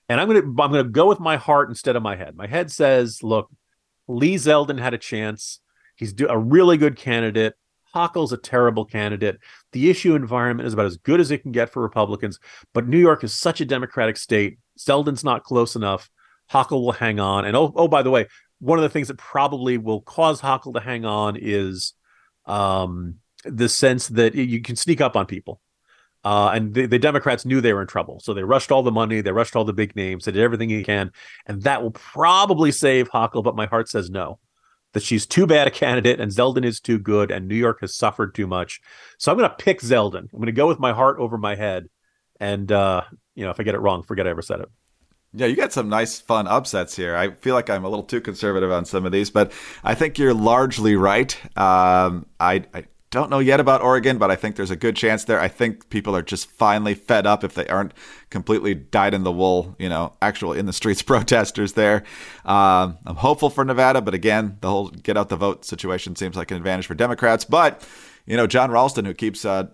And 0.10 0.20
I'm 0.20 0.28
gonna 0.28 0.42
I'm 0.42 0.72
gonna 0.72 0.84
go 0.84 1.08
with 1.08 1.20
my 1.20 1.38
heart 1.38 1.70
instead 1.70 1.96
of 1.96 2.04
my 2.04 2.16
head. 2.16 2.36
My 2.36 2.48
head 2.48 2.72
says, 2.72 3.24
look, 3.24 3.50
Lee 4.08 4.36
Zeldin 4.36 4.80
had 4.80 4.94
a 4.94 4.98
chance. 4.98 5.60
He's 5.96 6.14
a 6.28 6.38
really 6.38 6.78
good 6.78 6.98
candidate. 6.98 7.54
Hochul's 7.96 8.34
a 8.34 8.38
terrible 8.38 8.86
candidate. 8.86 9.38
The 9.72 9.90
issue 9.90 10.16
environment 10.16 10.68
is 10.68 10.74
about 10.74 10.88
as 10.88 10.98
good 10.98 11.20
as 11.20 11.32
it 11.32 11.44
can 11.44 11.52
get 11.52 11.70
for 11.70 11.82
Republicans, 11.82 12.40
but 12.74 12.88
New 12.88 12.98
York 12.98 13.24
is 13.24 13.34
such 13.34 13.62
a 13.62 13.66
Democratic 13.66 14.18
state. 14.18 14.58
Zeldin's 14.80 15.24
not 15.24 15.44
close 15.44 15.76
enough. 15.76 16.10
Hochul 16.52 16.84
will 16.84 16.92
hang 16.92 17.20
on. 17.20 17.46
And 17.46 17.56
oh, 17.56 17.72
oh, 17.76 17.88
by 17.88 18.02
the 18.02 18.10
way, 18.10 18.28
one 18.60 18.80
of 18.80 18.84
the 18.84 18.90
things 18.90 19.10
that 19.10 19.18
probably 19.18 19.78
will 19.78 20.02
cause 20.02 20.42
Hochul 20.42 20.74
to 20.74 20.80
hang 20.80 21.06
on 21.06 21.38
is 21.40 21.94
um, 22.46 23.16
the 23.46 23.70
sense 23.70 24.08
that 24.10 24.36
you 24.36 24.62
can 24.62 24.76
sneak 24.76 25.02
up 25.02 25.16
on 25.16 25.26
people. 25.26 25.60
Uh, 26.24 26.52
and 26.54 26.74
the, 26.74 26.86
the, 26.86 27.00
Democrats 27.00 27.44
knew 27.44 27.60
they 27.60 27.74
were 27.74 27.82
in 27.82 27.88
trouble. 27.88 28.20
So 28.22 28.34
they 28.34 28.44
rushed 28.44 28.72
all 28.72 28.82
the 28.82 28.92
money, 28.92 29.20
they 29.20 29.34
rushed 29.34 29.58
all 29.58 29.66
the 29.66 29.74
big 29.74 29.94
names, 29.96 30.24
they 30.24 30.32
did 30.32 30.42
everything 30.42 30.70
they 30.70 30.84
can. 30.84 31.12
And 31.46 31.64
that 31.64 31.84
will 31.84 31.92
probably 31.92 32.72
save 32.72 33.10
Hochul, 33.10 33.44
but 33.44 33.58
my 33.58 33.66
heart 33.66 33.90
says 33.90 34.10
no. 34.10 34.40
That 34.94 35.04
she's 35.04 35.26
too 35.26 35.48
bad 35.48 35.68
a 35.68 35.72
candidate 35.72 36.22
and 36.22 36.32
Zeldin 36.32 36.64
is 36.64 36.80
too 36.80 37.00
good 37.00 37.32
and 37.32 37.48
New 37.48 37.56
York 37.56 37.82
has 37.82 37.96
suffered 37.96 38.36
too 38.36 38.48
much. 38.48 38.80
So 39.18 39.32
I'm 39.32 39.38
going 39.38 39.50
to 39.50 39.56
pick 39.56 39.82
Zeldin. 39.82 40.32
I'm 40.32 40.40
going 40.40 40.46
to 40.46 40.52
go 40.52 40.68
with 40.68 40.80
my 40.80 40.94
heart 40.94 41.18
over 41.20 41.38
my 41.38 41.56
head. 41.56 41.90
And, 42.40 42.72
uh, 42.72 43.02
you 43.36 43.44
know, 43.44 43.50
if 43.50 43.60
I 43.60 43.64
get 43.64 43.76
it 43.76 43.80
wrong, 43.80 44.04
forget 44.04 44.28
I 44.28 44.30
ever 44.30 44.42
said 44.42 44.62
it. 44.62 44.70
Yeah, 45.36 45.48
you 45.48 45.56
got 45.56 45.74
some 45.74 45.90
nice, 45.90 46.20
fun 46.20 46.48
upsets 46.48 46.96
here. 46.96 47.16
I 47.16 47.32
feel 47.32 47.56
like 47.56 47.70
I'm 47.70 47.84
a 47.84 47.90
little 47.90 48.06
too 48.06 48.22
conservative 48.22 48.72
on 48.72 48.86
some 48.86 49.04
of 49.06 49.12
these, 49.12 49.32
but 49.32 49.52
I 49.84 49.96
think 49.96 50.20
you're 50.20 50.34
largely 50.34 50.96
right. 50.96 51.36
Um, 51.58 52.28
I, 52.40 52.64
I 52.72 52.86
don't 53.14 53.30
know 53.30 53.38
yet 53.38 53.60
about 53.60 53.84
Oregon, 53.84 54.18
but 54.18 54.32
I 54.32 54.36
think 54.36 54.56
there's 54.56 54.72
a 54.72 54.76
good 54.76 54.96
chance 54.96 55.24
there. 55.24 55.40
I 55.40 55.48
think 55.48 55.90
people 55.90 56.16
are 56.16 56.24
just 56.24 56.50
finally 56.50 56.96
fed 56.96 57.28
up 57.28 57.44
if 57.44 57.54
they 57.54 57.68
aren't 57.68 57.94
completely 58.32 58.74
dyed 58.74 59.14
in 59.14 59.24
the 59.24 59.32
wool, 59.32 59.76
you 59.78 59.88
know, 59.88 60.14
actual 60.20 60.52
in 60.52 60.66
the 60.66 60.74
streets 60.74 61.02
protesters 61.12 61.74
there. 61.74 62.04
Um, 62.44 62.98
I'm 63.06 63.18
hopeful 63.18 63.52
for 63.52 63.64
Nevada, 63.64 64.02
but 64.02 64.16
again, 64.16 64.58
the 64.62 64.70
whole 64.70 64.88
get 64.90 65.16
out 65.16 65.30
the 65.30 65.36
vote 65.36 65.64
situation 65.64 66.16
seems 66.16 66.36
like 66.36 66.50
an 66.50 66.58
advantage 66.58 66.88
for 66.88 66.96
Democrats. 66.96 67.46
But, 67.46 67.88
you 68.26 68.36
know, 68.36 68.48
Jon 68.48 68.72
Ralston, 68.72 69.06
who 69.06 69.14
keeps 69.14 69.46
a 69.46 69.70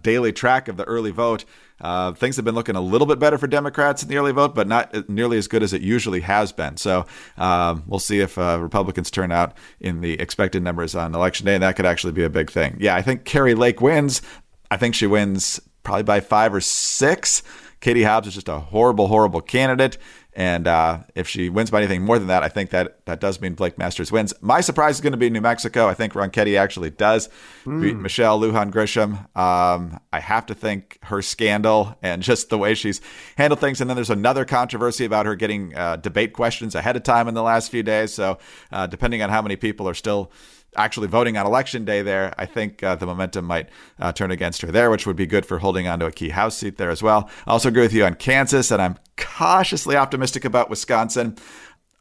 daily 0.00 0.32
track 0.32 0.66
of 0.66 0.78
the 0.78 0.84
early 0.84 1.10
vote, 1.10 1.44
uh, 1.84 2.12
things 2.14 2.36
have 2.36 2.44
been 2.46 2.54
looking 2.54 2.76
a 2.76 2.80
little 2.80 3.06
bit 3.06 3.18
better 3.18 3.36
for 3.36 3.46
Democrats 3.46 4.02
in 4.02 4.08
the 4.08 4.16
early 4.16 4.32
vote, 4.32 4.54
but 4.54 4.66
not 4.66 5.08
nearly 5.08 5.36
as 5.36 5.46
good 5.46 5.62
as 5.62 5.74
it 5.74 5.82
usually 5.82 6.20
has 6.20 6.50
been. 6.50 6.78
So 6.78 7.04
um, 7.36 7.84
we'll 7.86 8.00
see 8.00 8.20
if 8.20 8.38
uh, 8.38 8.58
Republicans 8.58 9.10
turn 9.10 9.30
out 9.30 9.54
in 9.80 10.00
the 10.00 10.14
expected 10.14 10.62
numbers 10.62 10.94
on 10.94 11.14
election 11.14 11.44
day, 11.44 11.54
and 11.54 11.62
that 11.62 11.76
could 11.76 11.84
actually 11.84 12.14
be 12.14 12.24
a 12.24 12.30
big 12.30 12.50
thing. 12.50 12.78
Yeah, 12.80 12.96
I 12.96 13.02
think 13.02 13.24
Kari 13.24 13.54
Lake 13.54 13.82
wins. 13.82 14.22
I 14.70 14.78
think 14.78 14.94
she 14.94 15.06
wins 15.06 15.60
probably 15.82 16.04
by 16.04 16.20
five 16.20 16.54
or 16.54 16.62
six. 16.62 17.42
Katie 17.84 18.02
Hobbs 18.02 18.26
is 18.26 18.32
just 18.32 18.48
a 18.48 18.58
horrible, 18.58 19.08
horrible 19.08 19.42
candidate. 19.42 19.98
And 20.32 20.66
uh, 20.66 21.00
if 21.14 21.28
she 21.28 21.50
wins 21.50 21.70
by 21.70 21.80
anything 21.80 22.00
more 22.00 22.18
than 22.18 22.28
that, 22.28 22.42
I 22.42 22.48
think 22.48 22.70
that 22.70 23.04
that 23.04 23.20
does 23.20 23.42
mean 23.42 23.52
Blake 23.52 23.76
Masters 23.76 24.10
wins. 24.10 24.32
My 24.40 24.62
surprise 24.62 24.94
is 24.94 25.00
going 25.02 25.12
to 25.12 25.18
be 25.18 25.28
New 25.28 25.42
Mexico. 25.42 25.86
I 25.86 25.92
think 25.92 26.14
Ronchetti 26.14 26.58
actually 26.58 26.88
does 26.88 27.28
mm. 27.66 27.82
beat 27.82 27.96
Michelle 27.96 28.40
Lujan 28.40 28.72
Grisham. 28.72 29.28
Um, 29.36 30.00
I 30.14 30.20
have 30.20 30.46
to 30.46 30.54
think 30.54 30.98
her 31.02 31.20
scandal 31.20 31.94
and 32.00 32.22
just 32.22 32.48
the 32.48 32.56
way 32.56 32.74
she's 32.74 33.02
handled 33.36 33.60
things. 33.60 33.82
And 33.82 33.90
then 33.90 33.98
there's 33.98 34.08
another 34.08 34.46
controversy 34.46 35.04
about 35.04 35.26
her 35.26 35.36
getting 35.36 35.76
uh, 35.76 35.96
debate 35.96 36.32
questions 36.32 36.74
ahead 36.74 36.96
of 36.96 37.02
time 37.02 37.28
in 37.28 37.34
the 37.34 37.42
last 37.42 37.70
few 37.70 37.82
days. 37.82 38.14
So 38.14 38.38
uh, 38.72 38.86
depending 38.86 39.20
on 39.20 39.28
how 39.28 39.42
many 39.42 39.56
people 39.56 39.86
are 39.86 39.94
still 39.94 40.32
actually 40.76 41.08
voting 41.08 41.36
on 41.36 41.46
election 41.46 41.84
day 41.84 42.02
there, 42.02 42.34
I 42.38 42.46
think 42.46 42.82
uh, 42.82 42.94
the 42.94 43.06
momentum 43.06 43.44
might 43.44 43.68
uh, 43.98 44.12
turn 44.12 44.30
against 44.30 44.62
her 44.62 44.68
there, 44.70 44.90
which 44.90 45.06
would 45.06 45.16
be 45.16 45.26
good 45.26 45.46
for 45.46 45.58
holding 45.58 45.86
on 45.86 46.00
to 46.00 46.06
a 46.06 46.12
key 46.12 46.30
House 46.30 46.56
seat 46.56 46.76
there 46.76 46.90
as 46.90 47.02
well. 47.02 47.30
I 47.46 47.52
also 47.52 47.68
agree 47.68 47.82
with 47.82 47.92
you 47.92 48.04
on 48.04 48.14
Kansas, 48.14 48.70
and 48.70 48.80
I'm 48.80 48.98
cautiously 49.16 49.96
optimistic 49.96 50.44
about 50.44 50.70
Wisconsin. 50.70 51.36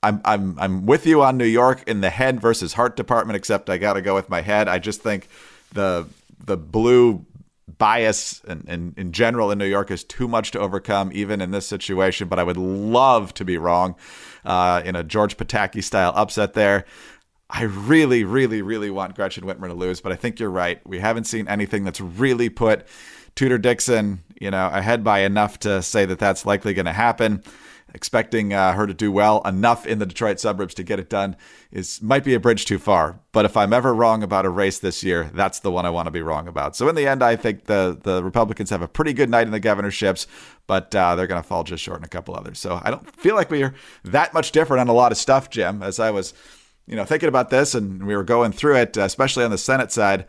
I'm 0.02 0.22
I'm 0.26 0.60
I'm 0.60 0.86
with 0.86 1.06
you 1.06 1.24
on 1.24 1.38
New 1.38 1.46
York 1.46 1.84
in 1.88 2.02
the 2.02 2.10
head 2.10 2.42
versus 2.42 2.74
heart 2.74 2.96
department, 2.96 3.38
except 3.38 3.70
I 3.70 3.78
got 3.78 3.94
to 3.94 4.02
go 4.02 4.14
with 4.16 4.30
my 4.30 4.42
head. 4.42 4.68
I 4.68 4.80
just 4.80 5.02
think 5.02 5.28
the 5.72 6.08
the 6.46 6.58
blue 6.58 7.26
bias 7.78 8.42
and 8.48 8.68
in, 8.68 8.94
in 8.98 9.12
general 9.12 9.50
in 9.52 9.58
New 9.58 9.66
York 9.66 9.90
is 9.92 10.04
too 10.04 10.28
much 10.28 10.52
to 10.52 10.60
overcome, 10.60 11.12
even 11.14 11.42
in 11.42 11.52
this 11.52 11.66
situation. 11.66 12.28
But 12.28 12.40
I 12.40 12.44
would 12.44 12.58
love 12.58 13.34
to 13.36 13.46
be 13.46 13.58
wrong 13.58 13.96
uh, 14.46 14.82
in 14.84 14.96
a 14.96 15.04
George 15.04 15.38
Pataki 15.38 15.84
style 15.84 16.12
upset 16.16 16.54
there. 16.54 16.86
I 17.56 17.64
really, 17.64 18.24
really, 18.24 18.64
really 18.64 18.90
want 18.90 19.16
Gretchen 19.16 19.44
Whitmer 19.44 19.68
to 19.68 19.76
lose, 19.76 20.02
but 20.02 20.12
I 20.12 20.16
think 20.16 20.40
you're 20.40 20.50
right. 20.50 20.86
We 20.88 21.00
haven't 21.00 21.26
seen 21.26 21.48
anything 21.48 21.84
that's 21.84 22.02
really 22.02 22.50
put 22.50 22.88
Tudor 23.36 23.60
Dixon, 23.60 24.24
you 24.42 24.50
know, 24.50 24.70
ahead 24.74 25.04
by 25.04 25.20
enough 25.20 25.60
to 25.60 25.84
say 25.84 26.06
that 26.06 26.18
that's 26.18 26.46
likely 26.46 26.74
going 26.74 26.88
to 26.88 26.94
happen 26.94 27.44
expecting 27.94 28.54
uh, 28.54 28.74
her 28.74 28.88
to 28.88 28.94
do 28.94 29.12
well 29.12 29.42
enough 29.44 29.86
in 29.86 30.00
the 30.00 30.06
Detroit 30.06 30.40
suburbs 30.40 30.74
to 30.74 30.84
get 30.84 31.00
it 31.00 31.10
done 31.10 31.36
is 31.72 32.02
might 32.02 32.24
be 32.24 32.34
a 32.34 32.40
bridge 32.40 32.66
too 32.66 32.80
far. 32.80 33.20
But 33.32 33.46
if 33.46 33.56
I'm 33.56 33.72
ever 33.72 33.94
wrong 33.94 34.24
about 34.24 34.46
a 34.46 34.50
race 34.50 34.80
this 34.80 35.04
year, 35.04 35.30
that's 35.34 35.60
the 35.60 35.72
one 35.72 35.86
I 35.86 35.90
want 35.90 36.08
to 36.08 36.12
be 36.12 36.22
wrong 36.22 36.48
about. 36.48 36.76
So 36.76 36.90
in 36.90 36.96
the 36.96 37.08
end, 37.08 37.24
I 37.24 37.36
think 37.36 37.66
the 37.66 37.98
the 38.02 38.24
Republicans 38.24 38.70
have 38.72 38.82
a 38.82 38.88
pretty 38.88 39.14
good 39.14 39.30
night 39.30 39.46
in 39.46 39.52
the 39.52 39.60
governorships, 39.60 40.28
but 40.68 40.94
uh, 40.96 41.16
they're 41.16 41.28
going 41.28 41.42
to 41.42 41.48
fall 41.48 41.64
just 41.64 41.84
short 41.84 42.00
in 42.00 42.04
a 42.04 42.10
couple 42.10 42.36
others. 42.36 42.60
So 42.60 42.82
I 42.84 42.90
don't 42.90 43.10
feel 43.16 43.36
like 43.36 43.52
we 43.52 43.64
are 43.64 43.74
that 44.04 44.34
much 44.34 44.52
different 44.52 44.82
on 44.82 44.88
a 44.88 44.94
lot 44.94 45.12
of 45.12 45.18
stuff, 45.18 45.50
Jim. 45.50 45.84
As 45.84 46.00
I 46.00 46.12
was, 46.12 46.34
you 46.88 46.96
know, 46.96 47.06
thinking 47.06 47.30
about 47.30 47.50
this 47.50 47.76
and 47.76 48.06
we 48.06 48.16
were 48.16 48.24
going 48.24 48.52
through 48.52 48.78
it, 48.78 48.98
especially 48.98 49.44
on 49.44 49.52
the 49.52 49.58
Senate 49.58 49.92
side. 49.92 50.26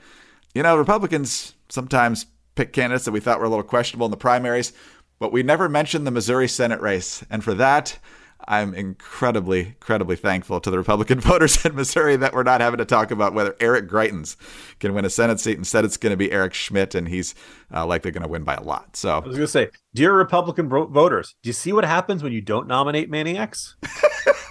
You 0.54 0.62
know, 0.62 0.76
Republicans 0.76 1.54
sometimes 1.68 2.26
pick 2.54 2.72
candidates 2.72 3.04
that 3.04 3.12
we 3.12 3.20
thought 3.20 3.40
were 3.40 3.46
a 3.46 3.48
little 3.48 3.64
questionable 3.64 4.06
in 4.06 4.10
the 4.10 4.16
primaries 4.16 4.72
but 5.18 5.32
we 5.32 5.42
never 5.42 5.68
mentioned 5.68 6.06
the 6.06 6.10
Missouri 6.10 6.48
Senate 6.48 6.80
race. 6.80 7.24
And 7.30 7.42
for 7.42 7.54
that, 7.54 7.98
I'm 8.46 8.74
incredibly, 8.74 9.60
incredibly 9.60 10.16
thankful 10.16 10.60
to 10.60 10.70
the 10.70 10.76
Republican 10.76 11.20
voters 11.20 11.64
in 11.64 11.74
Missouri 11.74 12.16
that 12.16 12.34
we're 12.34 12.42
not 12.42 12.60
having 12.60 12.78
to 12.78 12.84
talk 12.84 13.10
about 13.10 13.32
whether 13.32 13.56
Eric 13.60 13.88
Greitens 13.88 14.36
can 14.80 14.92
win 14.92 15.04
a 15.04 15.10
Senate 15.10 15.40
seat. 15.40 15.56
Instead, 15.56 15.84
it's 15.84 15.96
going 15.96 16.10
to 16.10 16.16
be 16.16 16.30
Eric 16.30 16.52
Schmitt, 16.52 16.94
and 16.94 17.08
he's 17.08 17.34
uh, 17.72 17.86
likely 17.86 18.10
going 18.10 18.22
to 18.22 18.28
win 18.28 18.44
by 18.44 18.54
a 18.54 18.62
lot. 18.62 18.96
So 18.96 19.14
I 19.16 19.18
was 19.20 19.36
going 19.36 19.46
to 19.46 19.48
say, 19.48 19.70
dear 19.94 20.12
Republican 20.12 20.68
voters, 20.68 21.34
do 21.42 21.48
you 21.48 21.54
see 21.54 21.72
what 21.72 21.84
happens 21.84 22.22
when 22.22 22.32
you 22.32 22.40
don't 22.40 22.66
nominate 22.66 23.08
Maniacs? 23.08 23.76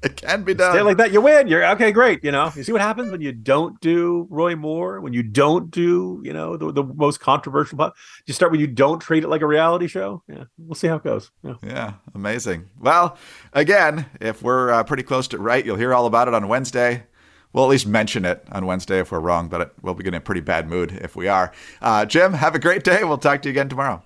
It 0.10 0.16
can 0.16 0.44
be 0.44 0.54
done. 0.54 0.72
Stay 0.72 0.80
like 0.82 0.96
that, 0.96 1.12
you 1.12 1.20
win. 1.20 1.46
You're 1.46 1.66
okay, 1.72 1.92
great. 1.92 2.24
You 2.24 2.32
know, 2.32 2.50
you 2.56 2.62
see 2.62 2.72
what 2.72 2.80
happens 2.80 3.10
when 3.10 3.20
you 3.20 3.32
don't 3.32 3.78
do 3.80 4.26
Roy 4.30 4.56
Moore, 4.56 4.98
when 5.02 5.12
you 5.12 5.22
don't 5.22 5.70
do, 5.70 6.22
you 6.24 6.32
know, 6.32 6.56
the, 6.56 6.72
the 6.72 6.82
most 6.82 7.20
controversial 7.20 7.76
part. 7.76 7.92
You 8.24 8.32
start 8.32 8.50
when 8.50 8.60
you 8.60 8.66
don't 8.66 8.98
treat 8.98 9.24
it 9.24 9.28
like 9.28 9.42
a 9.42 9.46
reality 9.46 9.88
show. 9.88 10.22
Yeah, 10.26 10.44
we'll 10.56 10.74
see 10.74 10.88
how 10.88 10.96
it 10.96 11.04
goes. 11.04 11.30
Yeah, 11.42 11.54
yeah 11.62 11.92
amazing. 12.14 12.70
Well, 12.78 13.18
again, 13.52 14.06
if 14.22 14.42
we're 14.42 14.70
uh, 14.70 14.84
pretty 14.84 15.02
close 15.02 15.28
to 15.28 15.38
right, 15.38 15.64
you'll 15.64 15.76
hear 15.76 15.92
all 15.92 16.06
about 16.06 16.28
it 16.28 16.34
on 16.34 16.48
Wednesday. 16.48 17.04
We'll 17.52 17.64
at 17.64 17.70
least 17.70 17.86
mention 17.86 18.24
it 18.24 18.42
on 18.52 18.64
Wednesday 18.64 19.00
if 19.00 19.12
we're 19.12 19.20
wrong, 19.20 19.48
but 19.48 19.60
it, 19.60 19.72
we'll 19.82 19.94
be 19.94 20.04
getting 20.04 20.18
a 20.18 20.22
pretty 20.22 20.40
bad 20.40 20.68
mood 20.68 20.92
if 21.02 21.14
we 21.14 21.28
are. 21.28 21.52
Uh, 21.82 22.06
Jim, 22.06 22.32
have 22.32 22.54
a 22.54 22.58
great 22.58 22.84
day. 22.84 23.04
We'll 23.04 23.18
talk 23.18 23.42
to 23.42 23.48
you 23.48 23.50
again 23.50 23.68
tomorrow. 23.68 24.02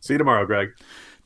See 0.00 0.14
you 0.14 0.18
tomorrow, 0.18 0.44
Greg. 0.44 0.70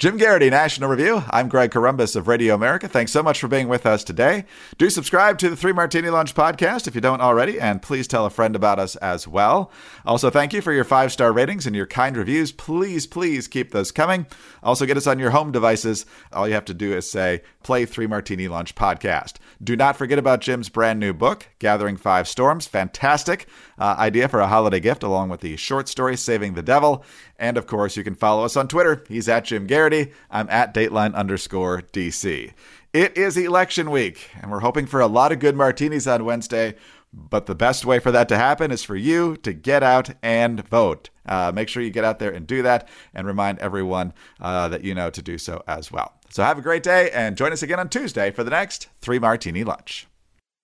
Jim 0.02 0.18
Geraghty, 0.18 0.50
National 0.50 0.90
Review. 0.90 1.22
I'm 1.30 1.48
Greg 1.48 1.70
Corombos 1.70 2.16
of 2.16 2.26
Radio 2.26 2.56
America. 2.56 2.88
Thanks 2.88 3.12
so 3.12 3.22
much 3.22 3.38
for 3.38 3.46
being 3.46 3.68
with 3.68 3.86
us 3.86 4.02
today. 4.02 4.46
Do 4.76 4.90
subscribe 4.90 5.38
to 5.38 5.48
the 5.48 5.54
Three 5.54 5.72
Martini 5.72 6.10
Lunch 6.10 6.34
podcast 6.34 6.88
if 6.88 6.96
you 6.96 7.00
don't 7.00 7.20
already, 7.20 7.60
and 7.60 7.80
please 7.80 8.08
tell 8.08 8.26
a 8.26 8.30
friend 8.30 8.56
about 8.56 8.80
us 8.80 8.96
as 8.96 9.28
well. 9.28 9.70
Also, 10.04 10.28
thank 10.28 10.52
you 10.52 10.60
for 10.60 10.72
your 10.72 10.82
five 10.82 11.12
star 11.12 11.32
ratings 11.32 11.68
and 11.68 11.76
your 11.76 11.86
kind 11.86 12.16
reviews. 12.16 12.50
Please, 12.50 13.06
please 13.06 13.46
keep 13.46 13.70
those 13.70 13.92
coming. 13.92 14.26
Also, 14.64 14.86
get 14.86 14.96
us 14.96 15.06
on 15.06 15.20
your 15.20 15.30
home 15.30 15.52
devices. 15.52 16.04
All 16.32 16.48
you 16.48 16.54
have 16.54 16.64
to 16.64 16.74
do 16.74 16.96
is 16.96 17.08
say, 17.08 17.42
play 17.62 17.86
Three 17.86 18.08
Martini 18.08 18.48
Lunch 18.48 18.74
podcast. 18.74 19.34
Do 19.62 19.76
not 19.76 19.96
forget 19.96 20.18
about 20.18 20.40
Jim's 20.40 20.68
brand 20.68 20.98
new 20.98 21.12
book, 21.12 21.46
Gathering 21.60 21.96
Five 21.96 22.26
Storms. 22.26 22.66
Fantastic 22.66 23.46
uh, 23.78 23.94
idea 23.98 24.28
for 24.28 24.40
a 24.40 24.48
holiday 24.48 24.80
gift, 24.80 25.04
along 25.04 25.28
with 25.28 25.42
the 25.42 25.56
short 25.56 25.88
story, 25.88 26.16
Saving 26.16 26.54
the 26.54 26.62
Devil. 26.62 27.04
And 27.42 27.58
of 27.58 27.66
course, 27.66 27.96
you 27.96 28.04
can 28.04 28.14
follow 28.14 28.44
us 28.44 28.56
on 28.56 28.68
Twitter. 28.68 29.02
He's 29.08 29.28
at 29.28 29.46
Jim 29.46 29.66
Geraghty. 29.66 30.12
I'm 30.30 30.48
at 30.48 30.72
Dateline 30.72 31.12
underscore 31.12 31.82
DC. 31.92 32.52
It 32.92 33.18
is 33.18 33.36
election 33.36 33.90
week, 33.90 34.30
and 34.40 34.48
we're 34.48 34.60
hoping 34.60 34.86
for 34.86 35.00
a 35.00 35.08
lot 35.08 35.32
of 35.32 35.40
good 35.40 35.56
martinis 35.56 36.06
on 36.06 36.24
Wednesday. 36.24 36.76
But 37.12 37.46
the 37.46 37.56
best 37.56 37.84
way 37.84 37.98
for 37.98 38.12
that 38.12 38.28
to 38.28 38.36
happen 38.36 38.70
is 38.70 38.84
for 38.84 38.94
you 38.94 39.36
to 39.38 39.52
get 39.52 39.82
out 39.82 40.10
and 40.22 40.64
vote. 40.68 41.10
Uh, 41.26 41.50
make 41.52 41.68
sure 41.68 41.82
you 41.82 41.90
get 41.90 42.04
out 42.04 42.20
there 42.20 42.30
and 42.30 42.46
do 42.46 42.62
that, 42.62 42.88
and 43.12 43.26
remind 43.26 43.58
everyone 43.58 44.14
uh, 44.40 44.68
that 44.68 44.84
you 44.84 44.94
know 44.94 45.10
to 45.10 45.20
do 45.20 45.36
so 45.36 45.64
as 45.66 45.90
well. 45.90 46.12
So 46.30 46.44
have 46.44 46.58
a 46.58 46.62
great 46.62 46.84
day, 46.84 47.10
and 47.10 47.36
join 47.36 47.52
us 47.52 47.64
again 47.64 47.80
on 47.80 47.88
Tuesday 47.88 48.30
for 48.30 48.44
the 48.44 48.50
next 48.50 48.88
Three 49.00 49.18
Martini 49.18 49.64
Lunch. 49.64 50.06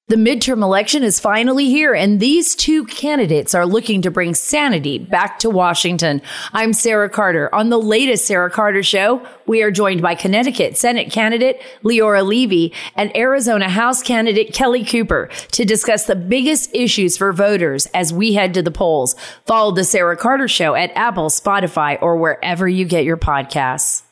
The 0.09 0.17
midterm 0.17 0.63
election 0.63 1.03
is 1.03 1.21
finally 1.21 1.67
here, 1.67 1.93
and 1.93 2.19
these 2.19 2.55
two 2.55 2.87
candidates 2.87 3.55
are 3.55 3.67
looking 3.67 4.01
to 4.01 4.11
bring 4.11 4.35
sanity 4.35 4.97
back 4.97 5.39
to 5.41 5.51
Washington. 5.51 6.23
I'm 6.55 6.73
Sarah 6.73 7.11
Carter. 7.11 7.55
On 7.55 7.69
the 7.69 7.79
latest 7.79 8.25
Sarah 8.25 8.51
Carter 8.51 8.83
Show, 8.83 9.21
we 9.45 9.61
are 9.63 9.71
joined 9.71 10.01
by 10.01 10.15
Connecticut 10.15 10.79
Senate 10.79 11.13
candidate 11.13 11.61
Leora 11.85 12.27
Levy 12.27 12.73
and 12.97 13.15
Arizona 13.15 13.69
House 13.69 14.03
candidate 14.03 14.55
Kelly 14.55 14.83
Cooper 14.83 15.29
to 15.53 15.67
discuss 15.67 16.07
the 16.07 16.17
biggest 16.17 16.75
issues 16.75 17.19
for 17.19 17.31
voters 17.35 17.85
as 17.93 18.11
we 18.11 18.33
head 18.33 18.55
to 18.55 18.63
the 18.63 18.71
polls. 18.71 19.15
Follow 19.45 19.73
the 19.73 19.85
Sarah 19.85 20.17
Carter 20.17 20.49
Show 20.49 20.75
at 20.75 20.91
Apple, 20.97 21.29
Spotify, 21.29 22.01
or 22.01 22.17
wherever 22.17 22.67
you 22.67 22.87
get 22.87 23.05
your 23.05 23.19
podcasts. 23.19 24.08